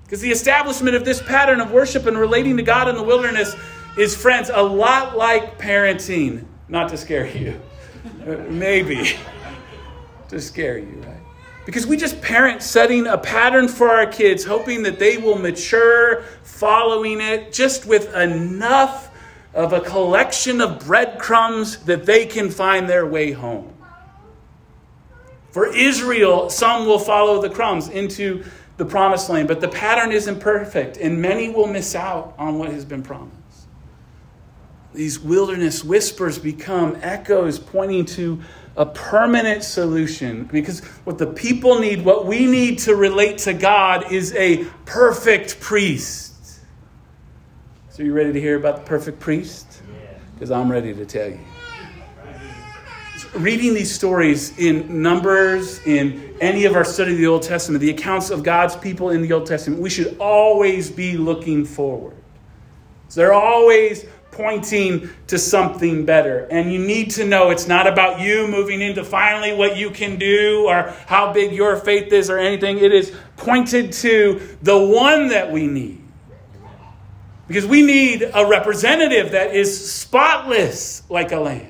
Because 0.04 0.20
the 0.20 0.32
establishment 0.32 0.96
of 0.96 1.04
this 1.04 1.22
pattern 1.22 1.60
of 1.60 1.70
worship 1.70 2.06
and 2.06 2.18
relating 2.18 2.56
to 2.56 2.62
God 2.62 2.88
in 2.88 2.96
the 2.96 3.02
wilderness 3.02 3.54
is, 3.96 4.16
friends, 4.16 4.50
a 4.52 4.62
lot 4.62 5.16
like 5.16 5.58
parenting. 5.58 6.44
Not 6.68 6.88
to 6.90 6.96
scare 6.96 7.26
you, 7.26 7.60
uh, 8.26 8.36
maybe 8.48 9.16
to 10.28 10.40
scare 10.40 10.78
you, 10.78 11.02
right? 11.06 11.20
Because 11.66 11.86
we 11.86 11.96
just 11.96 12.20
parent 12.20 12.62
setting 12.62 13.06
a 13.06 13.18
pattern 13.18 13.68
for 13.68 13.90
our 13.90 14.06
kids, 14.06 14.44
hoping 14.44 14.82
that 14.82 14.98
they 14.98 15.18
will 15.18 15.38
mature 15.38 16.22
following 16.42 17.20
it 17.20 17.52
just 17.52 17.86
with 17.86 18.14
enough 18.14 19.10
of 19.54 19.72
a 19.72 19.80
collection 19.80 20.60
of 20.60 20.84
breadcrumbs 20.84 21.78
that 21.84 22.06
they 22.06 22.26
can 22.26 22.50
find 22.50 22.88
their 22.88 23.06
way 23.06 23.32
home. 23.32 23.72
For 25.50 25.66
Israel, 25.66 26.48
some 26.48 26.86
will 26.86 26.98
follow 26.98 27.42
the 27.42 27.50
crumbs 27.50 27.90
into 27.90 28.44
the 28.78 28.86
promised 28.86 29.28
land, 29.28 29.48
but 29.48 29.60
the 29.60 29.68
pattern 29.68 30.10
isn't 30.10 30.40
perfect, 30.40 30.96
and 30.96 31.20
many 31.20 31.50
will 31.50 31.66
miss 31.66 31.94
out 31.94 32.34
on 32.38 32.58
what 32.58 32.70
has 32.70 32.86
been 32.86 33.02
promised. 33.02 33.41
These 34.94 35.18
wilderness 35.20 35.82
whispers 35.82 36.38
become 36.38 36.98
echoes 37.00 37.58
pointing 37.58 38.04
to 38.06 38.40
a 38.76 38.86
permanent 38.86 39.64
solution 39.64 40.44
because 40.44 40.80
what 41.04 41.18
the 41.18 41.26
people 41.26 41.78
need, 41.78 42.04
what 42.04 42.26
we 42.26 42.46
need 42.46 42.78
to 42.80 42.94
relate 42.94 43.38
to 43.38 43.54
God, 43.54 44.12
is 44.12 44.34
a 44.34 44.64
perfect 44.84 45.60
priest. 45.60 46.60
So, 47.90 48.02
you 48.02 48.14
ready 48.14 48.32
to 48.32 48.40
hear 48.40 48.56
about 48.56 48.76
the 48.76 48.82
perfect 48.82 49.20
priest? 49.20 49.82
Because 50.34 50.50
I'm 50.50 50.70
ready 50.70 50.94
to 50.94 51.04
tell 51.04 51.28
you. 51.28 51.40
Reading 53.34 53.72
these 53.72 53.94
stories 53.94 54.58
in 54.58 55.02
Numbers, 55.02 55.78
in 55.86 56.34
any 56.40 56.64
of 56.64 56.74
our 56.74 56.84
study 56.84 57.12
of 57.12 57.18
the 57.18 57.26
Old 57.26 57.42
Testament, 57.42 57.80
the 57.80 57.90
accounts 57.90 58.30
of 58.30 58.42
God's 58.42 58.76
people 58.76 59.10
in 59.10 59.22
the 59.22 59.32
Old 59.32 59.46
Testament, 59.46 59.80
we 59.80 59.88
should 59.88 60.16
always 60.18 60.90
be 60.90 61.16
looking 61.16 61.64
forward. 61.64 62.16
So 63.08 63.20
they're 63.20 63.32
always 63.32 64.06
pointing 64.32 65.10
to 65.28 65.38
something 65.38 66.04
better. 66.04 66.48
And 66.50 66.72
you 66.72 66.78
need 66.78 67.10
to 67.12 67.24
know 67.24 67.50
it's 67.50 67.68
not 67.68 67.86
about 67.86 68.18
you 68.18 68.48
moving 68.48 68.80
into 68.80 69.04
finally 69.04 69.54
what 69.54 69.76
you 69.76 69.90
can 69.90 70.18
do 70.18 70.64
or 70.66 70.94
how 71.06 71.32
big 71.32 71.52
your 71.52 71.76
faith 71.76 72.12
is 72.12 72.28
or 72.28 72.38
anything. 72.38 72.78
It 72.78 72.92
is 72.92 73.14
pointed 73.36 73.92
to 73.92 74.40
the 74.62 74.76
one 74.76 75.28
that 75.28 75.52
we 75.52 75.66
need. 75.66 76.02
Because 77.46 77.66
we 77.66 77.82
need 77.82 78.22
a 78.34 78.46
representative 78.46 79.32
that 79.32 79.54
is 79.54 79.92
spotless 79.92 81.02
like 81.10 81.32
a 81.32 81.38
lamb. 81.38 81.68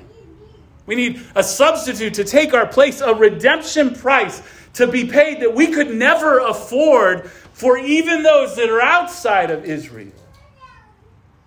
We 0.86 0.94
need 0.94 1.20
a 1.34 1.42
substitute 1.42 2.14
to 2.14 2.24
take 2.24 2.54
our 2.54 2.66
place, 2.66 3.00
a 3.00 3.14
redemption 3.14 3.94
price 3.94 4.42
to 4.74 4.86
be 4.86 5.06
paid 5.06 5.40
that 5.40 5.54
we 5.54 5.66
could 5.68 5.92
never 5.94 6.38
afford 6.38 7.28
for 7.28 7.76
even 7.78 8.22
those 8.22 8.54
that 8.56 8.70
are 8.70 8.80
outside 8.80 9.50
of 9.50 9.64
Israel. 9.64 10.12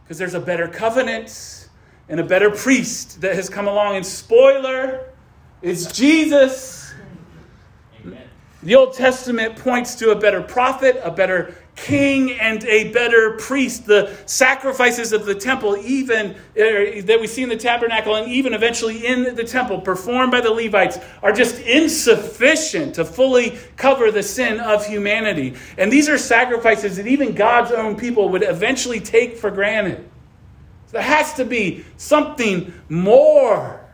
Because 0.06 0.18
there's 0.18 0.36
a 0.36 0.40
better 0.40 0.68
covenant 0.68 1.70
and 2.08 2.20
a 2.20 2.24
better 2.24 2.52
priest 2.52 3.22
that 3.22 3.36
has 3.36 3.50
come 3.50 3.68
along. 3.68 3.96
And 3.96 4.06
spoiler, 4.06 5.10
it's 5.62 5.92
Jesus. 5.92 6.94
Amen. 8.02 8.30
The 8.62 8.76
Old 8.76 8.94
Testament 8.94 9.56
points 9.58 9.96
to 9.96 10.12
a 10.12 10.16
better 10.16 10.42
prophet, 10.42 11.02
a 11.04 11.12
better 11.12 11.56
king 11.76 12.32
and 12.34 12.64
a 12.66 12.92
better 12.92 13.32
priest. 13.32 13.86
The 13.86 14.16
sacrifices 14.26 15.12
of 15.12 15.26
the 15.26 15.36
temple, 15.36 15.78
even 15.78 16.32
uh, 16.32 17.02
that 17.04 17.18
we 17.20 17.28
see 17.28 17.44
in 17.44 17.50
the 17.50 17.58
tabernacle 17.58 18.16
and 18.16 18.32
even 18.32 18.54
eventually 18.54 19.06
in 19.06 19.36
the 19.36 19.44
temple, 19.44 19.82
performed 19.82 20.32
by 20.32 20.42
the 20.42 20.52
Levites, 20.52 20.98
are 21.22 21.32
just 21.32 21.60
insufficient 21.60 22.96
to 22.96 23.06
fully 23.06 23.58
cover 23.76 24.12
the 24.12 24.24
sin 24.24 24.60
of 24.60 24.86
humanity. 24.86 25.56
And 25.78 25.92
these 25.92 26.10
are 26.10 26.18
sacrifices 26.18 26.98
that 26.98 27.08
even 27.08 27.36
God's 27.36 27.72
own 27.72 27.96
people 27.96 28.30
would 28.30 28.44
eventually 28.44 29.00
take 29.00 29.38
for 29.38 29.52
granted. 29.52 30.10
So 30.88 30.94
there 30.94 31.02
has 31.02 31.34
to 31.34 31.46
be 31.46 31.86
something 31.98 32.74
more. 32.90 33.85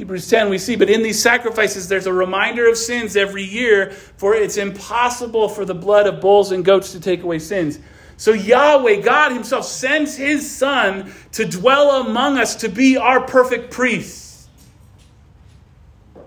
Hebrews 0.00 0.30
10, 0.30 0.48
we 0.48 0.56
see, 0.56 0.76
but 0.76 0.88
in 0.88 1.02
these 1.02 1.20
sacrifices, 1.20 1.86
there's 1.86 2.06
a 2.06 2.12
reminder 2.12 2.66
of 2.66 2.78
sins 2.78 3.16
every 3.16 3.42
year, 3.42 3.90
for 3.90 4.34
it's 4.34 4.56
impossible 4.56 5.46
for 5.46 5.66
the 5.66 5.74
blood 5.74 6.06
of 6.06 6.22
bulls 6.22 6.52
and 6.52 6.64
goats 6.64 6.92
to 6.92 7.00
take 7.00 7.22
away 7.22 7.38
sins. 7.38 7.78
So 8.16 8.32
Yahweh, 8.32 9.02
God 9.02 9.32
Himself, 9.32 9.66
sends 9.66 10.16
His 10.16 10.50
Son 10.50 11.12
to 11.32 11.44
dwell 11.44 12.00
among 12.06 12.38
us 12.38 12.56
to 12.56 12.70
be 12.70 12.96
our 12.96 13.20
perfect 13.20 13.72
priest. 13.72 14.48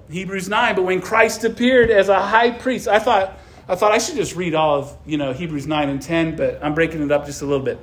Hebrews 0.07 0.47
9, 0.47 0.75
but 0.75 0.83
when 0.83 1.01
Christ 1.01 1.43
appeared 1.43 1.89
as 1.89 2.09
a 2.09 2.21
high 2.21 2.51
priest, 2.51 2.87
I 2.87 2.99
thought, 2.99 3.39
I 3.67 3.73
thought 3.73 3.91
I 3.91 3.97
should 3.97 4.17
just 4.17 4.35
read 4.35 4.53
all 4.53 4.81
of 4.81 4.97
you 5.03 5.17
know 5.17 5.33
Hebrews 5.33 5.65
9 5.65 5.89
and 5.89 5.99
10, 5.99 6.35
but 6.35 6.63
I'm 6.63 6.75
breaking 6.75 7.01
it 7.01 7.11
up 7.11 7.25
just 7.25 7.41
a 7.41 7.45
little 7.47 7.65
bit. 7.65 7.79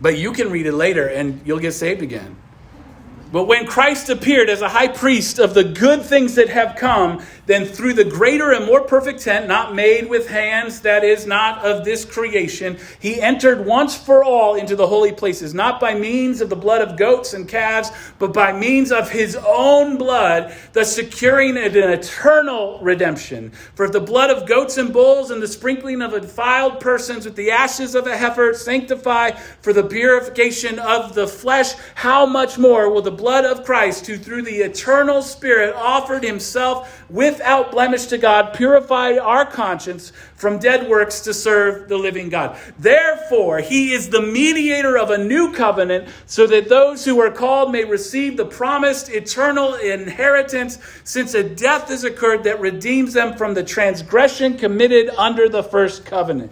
But 0.00 0.16
you 0.16 0.32
can 0.32 0.50
read 0.50 0.64
it 0.64 0.72
later 0.72 1.08
and 1.08 1.42
you'll 1.44 1.58
get 1.58 1.72
saved 1.72 2.00
again. 2.00 2.38
But 3.32 3.44
when 3.44 3.66
Christ 3.66 4.10
appeared 4.10 4.50
as 4.50 4.60
a 4.60 4.68
high 4.68 4.88
priest 4.88 5.38
of 5.38 5.54
the 5.54 5.64
good 5.64 6.02
things 6.02 6.34
that 6.34 6.50
have 6.50 6.76
come, 6.76 7.22
then 7.46 7.64
through 7.64 7.94
the 7.94 8.04
greater 8.04 8.52
and 8.52 8.66
more 8.66 8.82
perfect 8.82 9.22
tent, 9.22 9.48
not 9.48 9.74
made 9.74 10.08
with 10.08 10.28
hands, 10.28 10.80
that 10.82 11.02
is 11.02 11.26
not 11.26 11.64
of 11.64 11.82
this 11.82 12.04
creation, 12.04 12.78
he 13.00 13.22
entered 13.22 13.64
once 13.64 13.96
for 13.96 14.22
all 14.22 14.54
into 14.54 14.76
the 14.76 14.86
holy 14.86 15.12
places, 15.12 15.54
not 15.54 15.80
by 15.80 15.94
means 15.94 16.42
of 16.42 16.50
the 16.50 16.56
blood 16.56 16.82
of 16.82 16.98
goats 16.98 17.32
and 17.32 17.48
calves, 17.48 17.90
but 18.18 18.34
by 18.34 18.52
means 18.52 18.92
of 18.92 19.10
his 19.10 19.34
own 19.46 19.96
blood, 19.96 20.54
thus 20.74 20.94
securing 20.94 21.56
an 21.56 21.74
eternal 21.74 22.78
redemption. 22.82 23.50
For 23.74 23.86
if 23.86 23.92
the 23.92 24.00
blood 24.00 24.28
of 24.28 24.46
goats 24.46 24.76
and 24.76 24.92
bulls 24.92 25.30
and 25.30 25.42
the 25.42 25.48
sprinkling 25.48 26.02
of 26.02 26.12
defiled 26.12 26.80
persons 26.80 27.24
with 27.24 27.36
the 27.36 27.50
ashes 27.50 27.94
of 27.94 28.06
a 28.06 28.14
heifer 28.14 28.52
sanctify 28.52 29.30
for 29.62 29.72
the 29.72 29.84
purification 29.84 30.78
of 30.78 31.14
the 31.14 31.26
flesh, 31.26 31.72
how 31.94 32.26
much 32.26 32.58
more 32.58 32.90
will 32.92 33.00
the 33.00 33.21
blood 33.22 33.44
of 33.44 33.64
Christ, 33.64 34.08
who 34.08 34.18
through 34.18 34.42
the 34.42 34.62
eternal 34.62 35.22
Spirit 35.22 35.76
offered 35.76 36.24
himself 36.24 37.04
without 37.08 37.70
blemish 37.70 38.06
to 38.06 38.18
God, 38.18 38.52
purified 38.52 39.16
our 39.16 39.46
conscience 39.46 40.10
from 40.34 40.58
dead 40.58 40.90
works 40.90 41.20
to 41.20 41.32
serve 41.32 41.88
the 41.88 41.96
living 41.96 42.28
God. 42.30 42.58
Therefore, 42.80 43.60
he 43.60 43.92
is 43.92 44.08
the 44.08 44.20
mediator 44.20 44.98
of 44.98 45.10
a 45.10 45.18
new 45.18 45.52
covenant, 45.52 46.08
so 46.26 46.48
that 46.48 46.68
those 46.68 47.04
who 47.04 47.20
are 47.20 47.30
called 47.30 47.70
may 47.70 47.84
receive 47.84 48.36
the 48.36 48.44
promised 48.44 49.08
eternal 49.08 49.74
inheritance, 49.74 50.80
since 51.04 51.34
a 51.34 51.44
death 51.44 51.90
has 51.90 52.02
occurred 52.02 52.42
that 52.42 52.58
redeems 52.58 53.12
them 53.12 53.36
from 53.36 53.54
the 53.54 53.62
transgression 53.62 54.58
committed 54.58 55.10
under 55.10 55.48
the 55.48 55.62
first 55.62 56.04
covenant. 56.04 56.50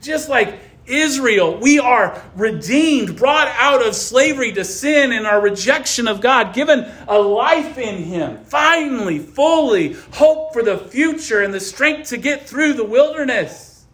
Just 0.00 0.30
like 0.30 0.58
Israel. 0.88 1.58
We 1.58 1.78
are 1.78 2.22
redeemed, 2.34 3.16
brought 3.16 3.48
out 3.48 3.86
of 3.86 3.94
slavery 3.94 4.52
to 4.52 4.64
sin 4.64 5.12
and 5.12 5.26
our 5.26 5.40
rejection 5.40 6.08
of 6.08 6.20
God, 6.20 6.54
given 6.54 6.90
a 7.06 7.18
life 7.18 7.78
in 7.78 8.02
Him, 8.02 8.44
finally, 8.44 9.18
fully, 9.18 9.94
hope 10.14 10.52
for 10.52 10.62
the 10.62 10.78
future 10.78 11.42
and 11.42 11.52
the 11.52 11.60
strength 11.60 12.10
to 12.10 12.16
get 12.16 12.48
through 12.48 12.74
the 12.74 12.84
wilderness. 12.84 13.86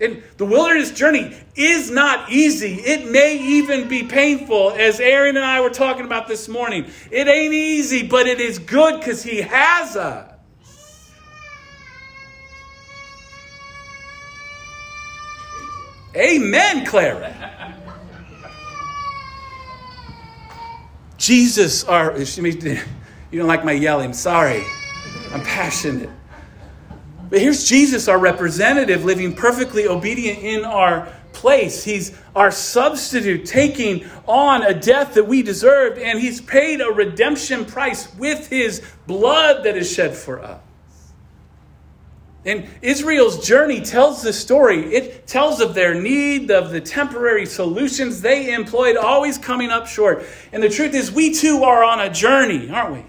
And 0.00 0.22
the 0.36 0.44
wilderness 0.44 0.90
journey 0.90 1.36
is 1.54 1.90
not 1.90 2.30
easy. 2.30 2.74
It 2.74 3.10
may 3.10 3.38
even 3.38 3.86
be 3.88 4.02
painful, 4.02 4.72
as 4.72 4.98
Aaron 4.98 5.36
and 5.36 5.44
I 5.44 5.60
were 5.60 5.70
talking 5.70 6.04
about 6.04 6.26
this 6.26 6.48
morning. 6.48 6.90
It 7.12 7.28
ain't 7.28 7.54
easy, 7.54 8.06
but 8.06 8.26
it 8.26 8.40
is 8.40 8.58
good 8.58 8.98
because 8.98 9.22
He 9.22 9.42
has 9.42 9.96
us. 9.96 10.31
Amen, 16.14 16.84
Clara. 16.84 17.34
Jesus, 21.16 21.84
our, 21.84 22.18
you 22.18 22.76
don't 23.32 23.46
like 23.46 23.64
my 23.64 23.72
yelling, 23.72 24.12
sorry. 24.12 24.64
I'm 25.32 25.42
passionate. 25.42 26.10
But 27.30 27.40
here's 27.40 27.66
Jesus, 27.66 28.08
our 28.08 28.18
representative, 28.18 29.04
living 29.04 29.34
perfectly 29.34 29.86
obedient 29.86 30.40
in 30.40 30.64
our 30.64 31.10
place. 31.32 31.82
He's 31.82 32.14
our 32.36 32.50
substitute, 32.50 33.46
taking 33.46 34.04
on 34.26 34.62
a 34.62 34.74
death 34.74 35.14
that 35.14 35.24
we 35.24 35.42
deserved, 35.42 35.98
and 35.98 36.20
He's 36.20 36.40
paid 36.40 36.80
a 36.82 36.90
redemption 36.90 37.64
price 37.64 38.14
with 38.16 38.48
His 38.48 38.82
blood 39.06 39.64
that 39.64 39.76
is 39.76 39.90
shed 39.90 40.14
for 40.14 40.42
us. 40.42 40.60
And 42.44 42.68
Israel's 42.82 43.46
journey 43.46 43.80
tells 43.82 44.22
the 44.22 44.32
story. 44.32 44.92
It 44.92 45.26
tells 45.26 45.60
of 45.60 45.74
their 45.74 45.94
need, 45.94 46.50
of 46.50 46.70
the 46.70 46.80
temporary 46.80 47.46
solutions 47.46 48.20
they 48.20 48.52
employed, 48.52 48.96
always 48.96 49.38
coming 49.38 49.70
up 49.70 49.86
short. 49.86 50.24
And 50.52 50.62
the 50.62 50.68
truth 50.68 50.94
is, 50.94 51.12
we 51.12 51.34
too 51.34 51.62
are 51.62 51.84
on 51.84 52.00
a 52.00 52.10
journey, 52.10 52.68
aren't 52.68 52.94
we? 52.94 53.04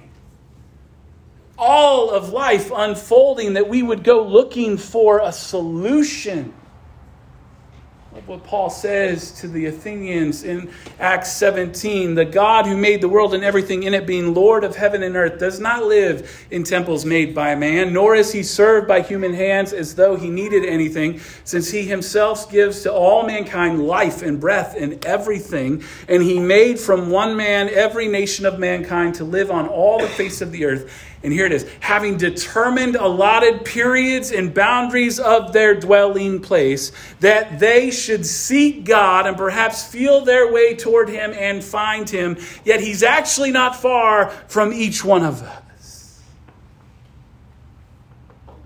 All 1.57 2.11
of 2.11 2.29
life 2.29 2.71
unfolding 2.75 3.53
that 3.53 3.67
we 3.67 3.81
would 3.81 4.03
go 4.03 4.23
looking 4.23 4.77
for 4.77 5.19
a 5.19 5.31
solution 5.31 6.53
what 8.27 8.43
Paul 8.43 8.69
says 8.69 9.31
to 9.41 9.47
the 9.47 9.65
Athenians 9.65 10.43
in 10.43 10.71
Acts 10.99 11.33
17 11.33 12.13
the 12.13 12.23
God 12.23 12.67
who 12.67 12.77
made 12.77 13.01
the 13.01 13.09
world 13.09 13.33
and 13.33 13.43
everything 13.43 13.83
in 13.83 13.95
it, 13.95 14.05
being 14.05 14.35
Lord 14.35 14.63
of 14.63 14.75
heaven 14.75 15.01
and 15.01 15.15
earth, 15.15 15.39
does 15.39 15.59
not 15.59 15.83
live 15.83 16.45
in 16.51 16.63
temples 16.63 17.05
made 17.05 17.33
by 17.33 17.55
man, 17.55 17.91
nor 17.91 18.15
is 18.15 18.31
he 18.31 18.43
served 18.43 18.87
by 18.87 19.01
human 19.01 19.33
hands 19.33 19.73
as 19.73 19.95
though 19.95 20.15
he 20.15 20.29
needed 20.29 20.63
anything, 20.63 21.19
since 21.43 21.71
he 21.71 21.83
himself 21.85 22.51
gives 22.51 22.83
to 22.83 22.93
all 22.93 23.25
mankind 23.25 23.85
life 23.87 24.21
and 24.21 24.39
breath 24.39 24.75
and 24.77 25.03
everything. 25.05 25.83
And 26.07 26.21
he 26.21 26.39
made 26.39 26.79
from 26.79 27.09
one 27.09 27.35
man 27.35 27.67
every 27.69 28.07
nation 28.07 28.45
of 28.45 28.59
mankind 28.59 29.15
to 29.15 29.23
live 29.23 29.49
on 29.49 29.67
all 29.67 29.99
the 29.99 30.07
face 30.07 30.39
of 30.41 30.51
the 30.51 30.65
earth 30.65 31.12
and 31.23 31.31
here 31.31 31.45
it 31.45 31.53
is 31.53 31.65
having 31.79 32.17
determined 32.17 32.95
allotted 32.97 33.63
periods 33.63 34.31
and 34.31 34.53
boundaries 34.53 35.19
of 35.19 35.53
their 35.53 35.73
dwelling 35.73 36.41
place, 36.41 36.91
that 37.21 37.59
they 37.59 37.91
should 37.91 38.25
seek 38.25 38.83
God 38.83 39.25
and 39.25 39.37
perhaps 39.37 39.87
feel 39.87 40.25
their 40.25 40.51
way 40.51 40.75
toward 40.75 41.07
Him 41.07 41.31
and 41.31 41.63
find 41.63 42.09
Him. 42.09 42.37
Yet 42.65 42.81
He's 42.81 43.03
actually 43.03 43.51
not 43.51 43.77
far 43.77 44.31
from 44.47 44.73
each 44.73 45.05
one 45.05 45.23
of 45.23 45.41
us. 45.41 46.21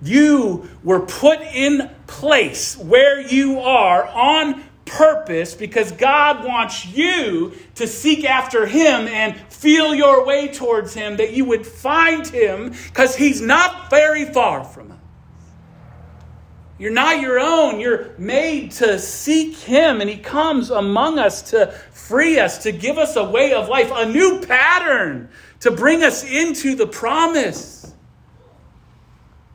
You 0.02 0.70
were 0.84 1.02
put 1.02 1.42
in 1.42 1.92
place 2.08 2.78
where 2.78 3.20
you 3.20 3.60
are 3.60 4.06
on 4.06 4.64
purpose 4.88 5.54
because 5.54 5.92
God 5.92 6.44
wants 6.44 6.86
you 6.86 7.54
to 7.76 7.88
seek 7.88 8.26
after 8.26 8.66
Him 8.66 9.08
and 9.08 9.38
feel 9.52 9.94
your 9.94 10.26
way 10.26 10.48
towards 10.48 10.94
Him, 10.94 11.18
that 11.18 11.34
you 11.34 11.46
would 11.46 11.66
find 11.66 12.26
Him 12.28 12.74
because 12.88 13.16
He's 13.16 13.42
not 13.42 13.90
very 13.90 14.26
far 14.26 14.64
from 14.64 14.92
us. 14.92 14.98
You're 16.80 16.92
not 16.92 17.22
your 17.22 17.40
own. 17.40 17.80
You're 17.80 18.14
made 18.20 18.72
to 18.74 19.00
seek 19.00 19.56
Him, 19.58 20.00
and 20.00 20.10
He 20.10 20.18
comes 20.18 20.70
among 20.70 21.18
us 21.18 21.42
to 21.52 21.72
free 21.92 22.40
us, 22.40 22.60
to 22.60 22.72
give 22.72 22.98
us 22.98 23.16
a 23.16 23.24
way 23.24 23.54
of 23.54 23.68
life, 23.68 23.92
a 23.94 24.06
new 24.06 24.40
pattern, 24.42 25.30
to 25.62 25.72
bring 25.72 26.04
us 26.04 26.24
into 26.24 26.76
the 26.76 26.86
promise. 26.86 27.96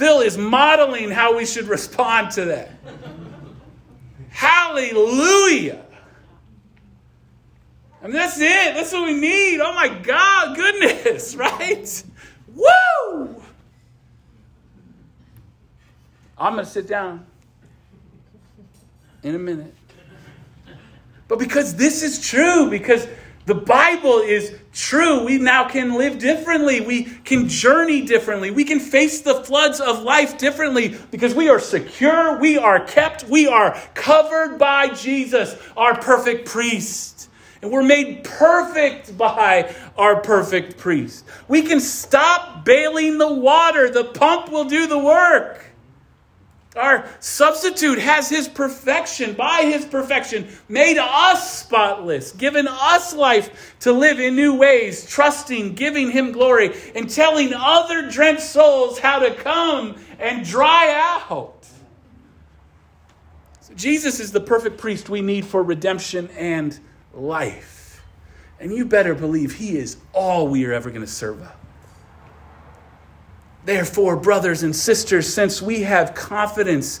Phil 0.00 0.22
is 0.22 0.38
modeling 0.38 1.10
how 1.10 1.36
we 1.36 1.44
should 1.44 1.66
respond 1.66 2.30
to 2.30 2.46
that. 2.46 2.70
Hallelujah. 4.30 5.84
I 8.02 8.06
mean, 8.06 8.14
that's 8.14 8.40
it. 8.40 8.74
That's 8.74 8.94
what 8.94 9.04
we 9.04 9.12
need. 9.12 9.60
Oh 9.60 9.74
my 9.74 9.90
God, 9.90 10.56
goodness, 10.56 11.34
right? 11.36 12.04
Woo! 12.54 13.42
I'm 16.38 16.54
going 16.54 16.64
to 16.64 16.70
sit 16.70 16.86
down 16.86 17.26
in 19.22 19.34
a 19.34 19.38
minute. 19.38 19.74
But 21.28 21.38
because 21.38 21.74
this 21.74 22.02
is 22.02 22.26
true, 22.26 22.70
because 22.70 23.06
the 23.46 23.54
Bible 23.54 24.18
is 24.18 24.54
true. 24.72 25.24
We 25.24 25.38
now 25.38 25.68
can 25.68 25.94
live 25.94 26.18
differently. 26.18 26.80
We 26.80 27.04
can 27.04 27.48
journey 27.48 28.02
differently. 28.02 28.50
We 28.50 28.64
can 28.64 28.78
face 28.78 29.22
the 29.22 29.42
floods 29.42 29.80
of 29.80 30.02
life 30.02 30.38
differently 30.38 30.96
because 31.10 31.34
we 31.34 31.48
are 31.48 31.58
secure. 31.58 32.38
We 32.38 32.58
are 32.58 32.84
kept. 32.84 33.24
We 33.24 33.48
are 33.48 33.80
covered 33.94 34.58
by 34.58 34.88
Jesus, 34.88 35.56
our 35.76 35.98
perfect 35.98 36.48
priest. 36.48 37.28
And 37.62 37.70
we're 37.70 37.82
made 37.82 38.24
perfect 38.24 39.16
by 39.18 39.74
our 39.96 40.20
perfect 40.20 40.78
priest. 40.78 41.24
We 41.48 41.62
can 41.62 41.80
stop 41.80 42.64
bailing 42.64 43.18
the 43.18 43.32
water. 43.32 43.90
The 43.90 44.04
pump 44.04 44.50
will 44.50 44.64
do 44.64 44.86
the 44.86 44.98
work. 44.98 45.66
Our 46.76 47.08
substitute 47.18 47.98
has 47.98 48.28
his 48.28 48.46
perfection, 48.46 49.34
by 49.34 49.62
his 49.62 49.84
perfection, 49.84 50.48
made 50.68 50.98
us 50.98 51.58
spotless, 51.58 52.30
given 52.30 52.68
us 52.68 53.12
life 53.12 53.74
to 53.80 53.92
live 53.92 54.20
in 54.20 54.36
new 54.36 54.54
ways, 54.54 55.04
trusting, 55.04 55.74
giving 55.74 56.12
him 56.12 56.30
glory, 56.30 56.72
and 56.94 57.10
telling 57.10 57.52
other 57.52 58.08
drenched 58.08 58.42
souls 58.42 59.00
how 59.00 59.18
to 59.18 59.34
come 59.34 59.96
and 60.20 60.46
dry 60.46 60.94
out. 60.94 61.66
So 63.62 63.74
Jesus 63.74 64.20
is 64.20 64.30
the 64.30 64.40
perfect 64.40 64.78
priest 64.78 65.08
we 65.08 65.22
need 65.22 65.44
for 65.44 65.64
redemption 65.64 66.30
and 66.36 66.78
life. 67.12 68.04
And 68.60 68.72
you 68.72 68.84
better 68.84 69.16
believe 69.16 69.56
he 69.56 69.76
is 69.76 69.96
all 70.12 70.46
we 70.46 70.64
are 70.66 70.72
ever 70.72 70.90
going 70.90 71.00
to 71.00 71.06
serve 71.08 71.42
up. 71.42 71.59
Therefore, 73.64 74.16
brothers 74.16 74.62
and 74.62 74.74
sisters, 74.74 75.32
since 75.32 75.60
we 75.60 75.82
have 75.82 76.14
confidence 76.14 77.00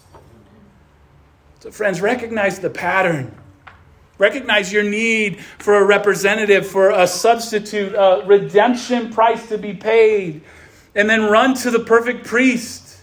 So, 1.61 1.69
friends, 1.69 2.01
recognize 2.01 2.57
the 2.57 2.71
pattern. 2.71 3.37
Recognize 4.17 4.73
your 4.73 4.81
need 4.81 5.39
for 5.59 5.75
a 5.75 5.83
representative, 5.83 6.65
for 6.65 6.89
a 6.89 7.05
substitute, 7.05 7.93
a 7.93 8.23
redemption 8.25 9.13
price 9.13 9.47
to 9.49 9.59
be 9.59 9.75
paid, 9.75 10.41
and 10.95 11.07
then 11.07 11.25
run 11.25 11.53
to 11.57 11.69
the 11.69 11.79
perfect 11.79 12.25
priest. 12.25 12.97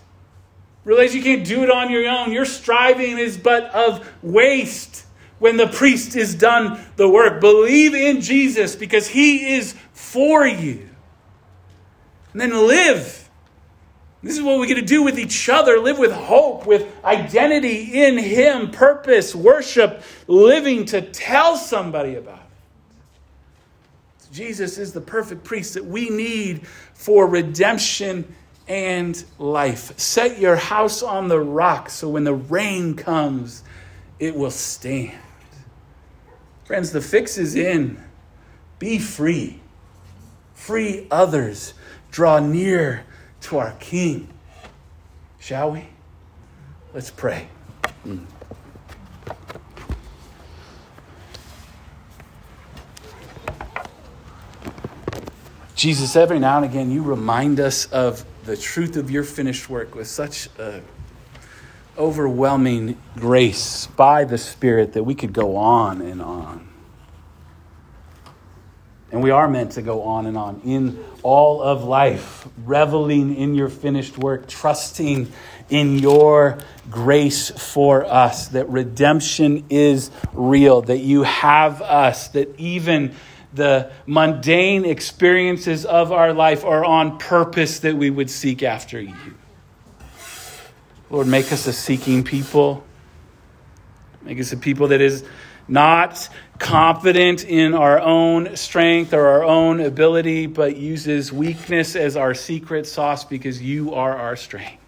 Realize 0.84 1.14
you 1.14 1.22
can't 1.22 1.46
do 1.46 1.62
it 1.62 1.70
on 1.70 1.88
your 1.88 2.08
own. 2.08 2.32
Your 2.32 2.44
striving 2.44 3.16
is 3.16 3.36
but 3.36 3.66
of 3.66 4.08
waste 4.22 5.06
when 5.38 5.56
the 5.56 5.68
priest 5.68 6.16
is 6.16 6.34
done 6.34 6.84
the 6.96 7.08
work. 7.08 7.40
Believe 7.40 7.94
in 7.94 8.20
Jesus 8.20 8.74
because 8.74 9.06
he 9.06 9.54
is 9.54 9.76
for 9.92 10.44
you. 10.44 10.88
And 12.32 12.40
then 12.40 12.66
live 12.66 13.27
this 14.22 14.36
is 14.36 14.42
what 14.42 14.58
we 14.58 14.66
get 14.66 14.74
to 14.74 14.82
do 14.82 15.02
with 15.02 15.18
each 15.18 15.48
other 15.48 15.78
live 15.78 15.98
with 15.98 16.12
hope, 16.12 16.66
with 16.66 16.92
identity 17.04 18.02
in 18.02 18.18
Him, 18.18 18.70
purpose, 18.70 19.34
worship, 19.34 20.02
living 20.26 20.84
to 20.86 21.00
tell 21.00 21.56
somebody 21.56 22.16
about 22.16 22.40
it. 22.40 22.42
Jesus 24.32 24.76
is 24.76 24.92
the 24.92 25.00
perfect 25.00 25.44
priest 25.44 25.74
that 25.74 25.84
we 25.84 26.10
need 26.10 26.66
for 26.94 27.26
redemption 27.26 28.34
and 28.66 29.24
life. 29.38 29.98
Set 29.98 30.38
your 30.38 30.56
house 30.56 31.02
on 31.02 31.28
the 31.28 31.40
rock 31.40 31.88
so 31.88 32.08
when 32.08 32.24
the 32.24 32.34
rain 32.34 32.94
comes, 32.94 33.62
it 34.18 34.34
will 34.34 34.50
stand. 34.50 35.18
Friends, 36.64 36.92
the 36.92 37.00
fix 37.00 37.38
is 37.38 37.54
in. 37.54 38.02
Be 38.78 38.98
free. 38.98 39.60
Free 40.54 41.06
others. 41.10 41.72
Draw 42.10 42.40
near 42.40 43.06
to 43.42 43.58
our 43.58 43.72
King. 43.80 44.28
Shall 45.38 45.72
we? 45.72 45.88
Let's 46.92 47.10
pray. 47.10 47.48
Mm. 48.06 48.24
Jesus, 55.74 56.16
every 56.16 56.40
now 56.40 56.56
and 56.56 56.64
again, 56.64 56.90
you 56.90 57.02
remind 57.02 57.60
us 57.60 57.86
of 57.86 58.24
the 58.44 58.56
truth 58.56 58.96
of 58.96 59.10
your 59.10 59.22
finished 59.22 59.70
work 59.70 59.94
with 59.94 60.08
such 60.08 60.48
a 60.58 60.82
overwhelming 61.96 62.96
grace 63.16 63.86
by 63.86 64.24
the 64.24 64.38
Spirit 64.38 64.92
that 64.94 65.04
we 65.04 65.14
could 65.14 65.32
go 65.32 65.56
on 65.56 66.00
and 66.00 66.22
on. 66.22 66.67
And 69.10 69.22
we 69.22 69.30
are 69.30 69.48
meant 69.48 69.72
to 69.72 69.82
go 69.82 70.02
on 70.02 70.26
and 70.26 70.36
on 70.36 70.60
in 70.64 71.02
all 71.22 71.62
of 71.62 71.82
life, 71.84 72.46
reveling 72.64 73.34
in 73.34 73.54
your 73.54 73.68
finished 73.68 74.18
work, 74.18 74.46
trusting 74.46 75.32
in 75.70 75.98
your 75.98 76.58
grace 76.90 77.50
for 77.50 78.04
us, 78.04 78.48
that 78.48 78.68
redemption 78.68 79.64
is 79.70 80.10
real, 80.32 80.82
that 80.82 80.98
you 80.98 81.22
have 81.22 81.82
us, 81.82 82.28
that 82.28 82.58
even 82.58 83.14
the 83.52 83.90
mundane 84.06 84.84
experiences 84.84 85.84
of 85.84 86.12
our 86.12 86.32
life 86.32 86.64
are 86.64 86.84
on 86.84 87.18
purpose 87.18 87.80
that 87.80 87.96
we 87.96 88.10
would 88.10 88.30
seek 88.30 88.62
after 88.62 89.00
you. 89.00 89.14
Lord, 91.10 91.26
make 91.26 91.50
us 91.52 91.66
a 91.66 91.72
seeking 91.72 92.22
people. 92.22 92.84
Make 94.22 94.38
us 94.38 94.52
a 94.52 94.56
people 94.58 94.88
that 94.88 95.00
is 95.00 95.24
not 95.66 96.28
confident 96.58 97.44
in 97.44 97.74
our 97.74 98.00
own 98.00 98.56
strength 98.56 99.14
or 99.14 99.26
our 99.26 99.44
own 99.44 99.80
ability, 99.80 100.46
but 100.46 100.76
uses 100.76 101.32
weakness 101.32 101.96
as 101.96 102.16
our 102.16 102.34
secret 102.34 102.86
sauce 102.86 103.24
because 103.24 103.62
you 103.62 103.94
are 103.94 104.16
our 104.16 104.36
strength. 104.36 104.82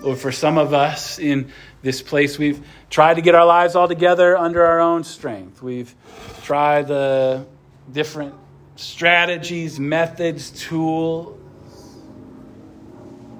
Lord, 0.00 0.18
for 0.18 0.32
some 0.32 0.58
of 0.58 0.74
us 0.74 1.18
in 1.18 1.50
this 1.82 2.02
place, 2.02 2.36
we've 2.38 2.66
tried 2.90 3.14
to 3.14 3.22
get 3.22 3.34
our 3.34 3.46
lives 3.46 3.74
all 3.74 3.88
together 3.88 4.36
under 4.36 4.64
our 4.64 4.80
own 4.80 5.02
strength. 5.04 5.62
We've 5.62 5.94
tried 6.42 6.88
the 6.88 7.46
different 7.90 8.34
strategies, 8.76 9.80
methods, 9.80 10.50
tools. 10.50 11.40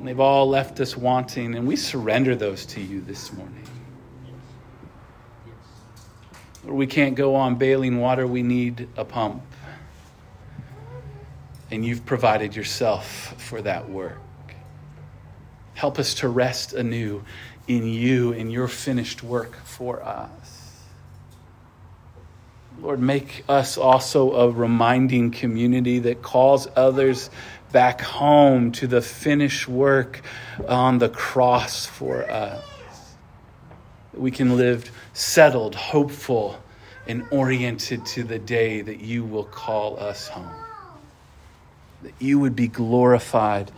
They've 0.02 0.20
all 0.20 0.48
left 0.48 0.80
us 0.80 0.96
wanting, 0.96 1.55
and 1.55 1.66
we 1.66 1.76
surrender 1.76 2.36
those 2.36 2.66
to 2.66 2.80
you 2.80 3.00
this 3.00 3.32
morning. 3.32 3.63
We 6.66 6.86
can't 6.86 7.14
go 7.14 7.34
on 7.34 7.56
bailing 7.56 7.98
water, 8.00 8.26
we 8.26 8.42
need 8.42 8.88
a 8.96 9.04
pump. 9.04 9.42
And 11.70 11.84
you've 11.84 12.06
provided 12.06 12.54
yourself 12.54 13.34
for 13.40 13.60
that 13.62 13.88
work. 13.88 14.18
Help 15.74 15.98
us 15.98 16.14
to 16.14 16.28
rest 16.28 16.72
anew 16.72 17.24
in 17.66 17.86
you 17.86 18.32
and 18.32 18.52
your 18.52 18.68
finished 18.68 19.22
work 19.22 19.56
for 19.64 20.02
us. 20.02 20.82
Lord, 22.80 23.00
make 23.00 23.44
us 23.48 23.78
also 23.78 24.34
a 24.34 24.50
reminding 24.50 25.30
community 25.30 26.00
that 26.00 26.22
calls 26.22 26.68
others 26.76 27.30
back 27.72 28.00
home 28.00 28.72
to 28.72 28.86
the 28.86 29.00
finished 29.00 29.68
work 29.68 30.22
on 30.68 30.98
the 30.98 31.08
cross 31.08 31.86
for 31.86 32.28
us. 32.30 32.62
We 34.16 34.30
can 34.30 34.56
live 34.56 34.90
settled, 35.12 35.74
hopeful, 35.74 36.58
and 37.06 37.26
oriented 37.30 38.06
to 38.06 38.24
the 38.24 38.38
day 38.38 38.80
that 38.80 39.00
you 39.00 39.24
will 39.24 39.44
call 39.44 39.98
us 39.98 40.28
home. 40.28 40.50
That 42.02 42.14
you 42.18 42.38
would 42.38 42.56
be 42.56 42.68
glorified 42.68 43.70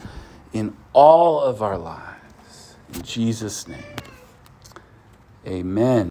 in 0.53 0.76
all 0.93 1.41
of 1.41 1.62
our 1.62 1.78
lives. 1.78 2.76
In 2.95 3.03
Jesus' 3.03 3.66
name, 3.66 3.82
amen. 5.47 6.05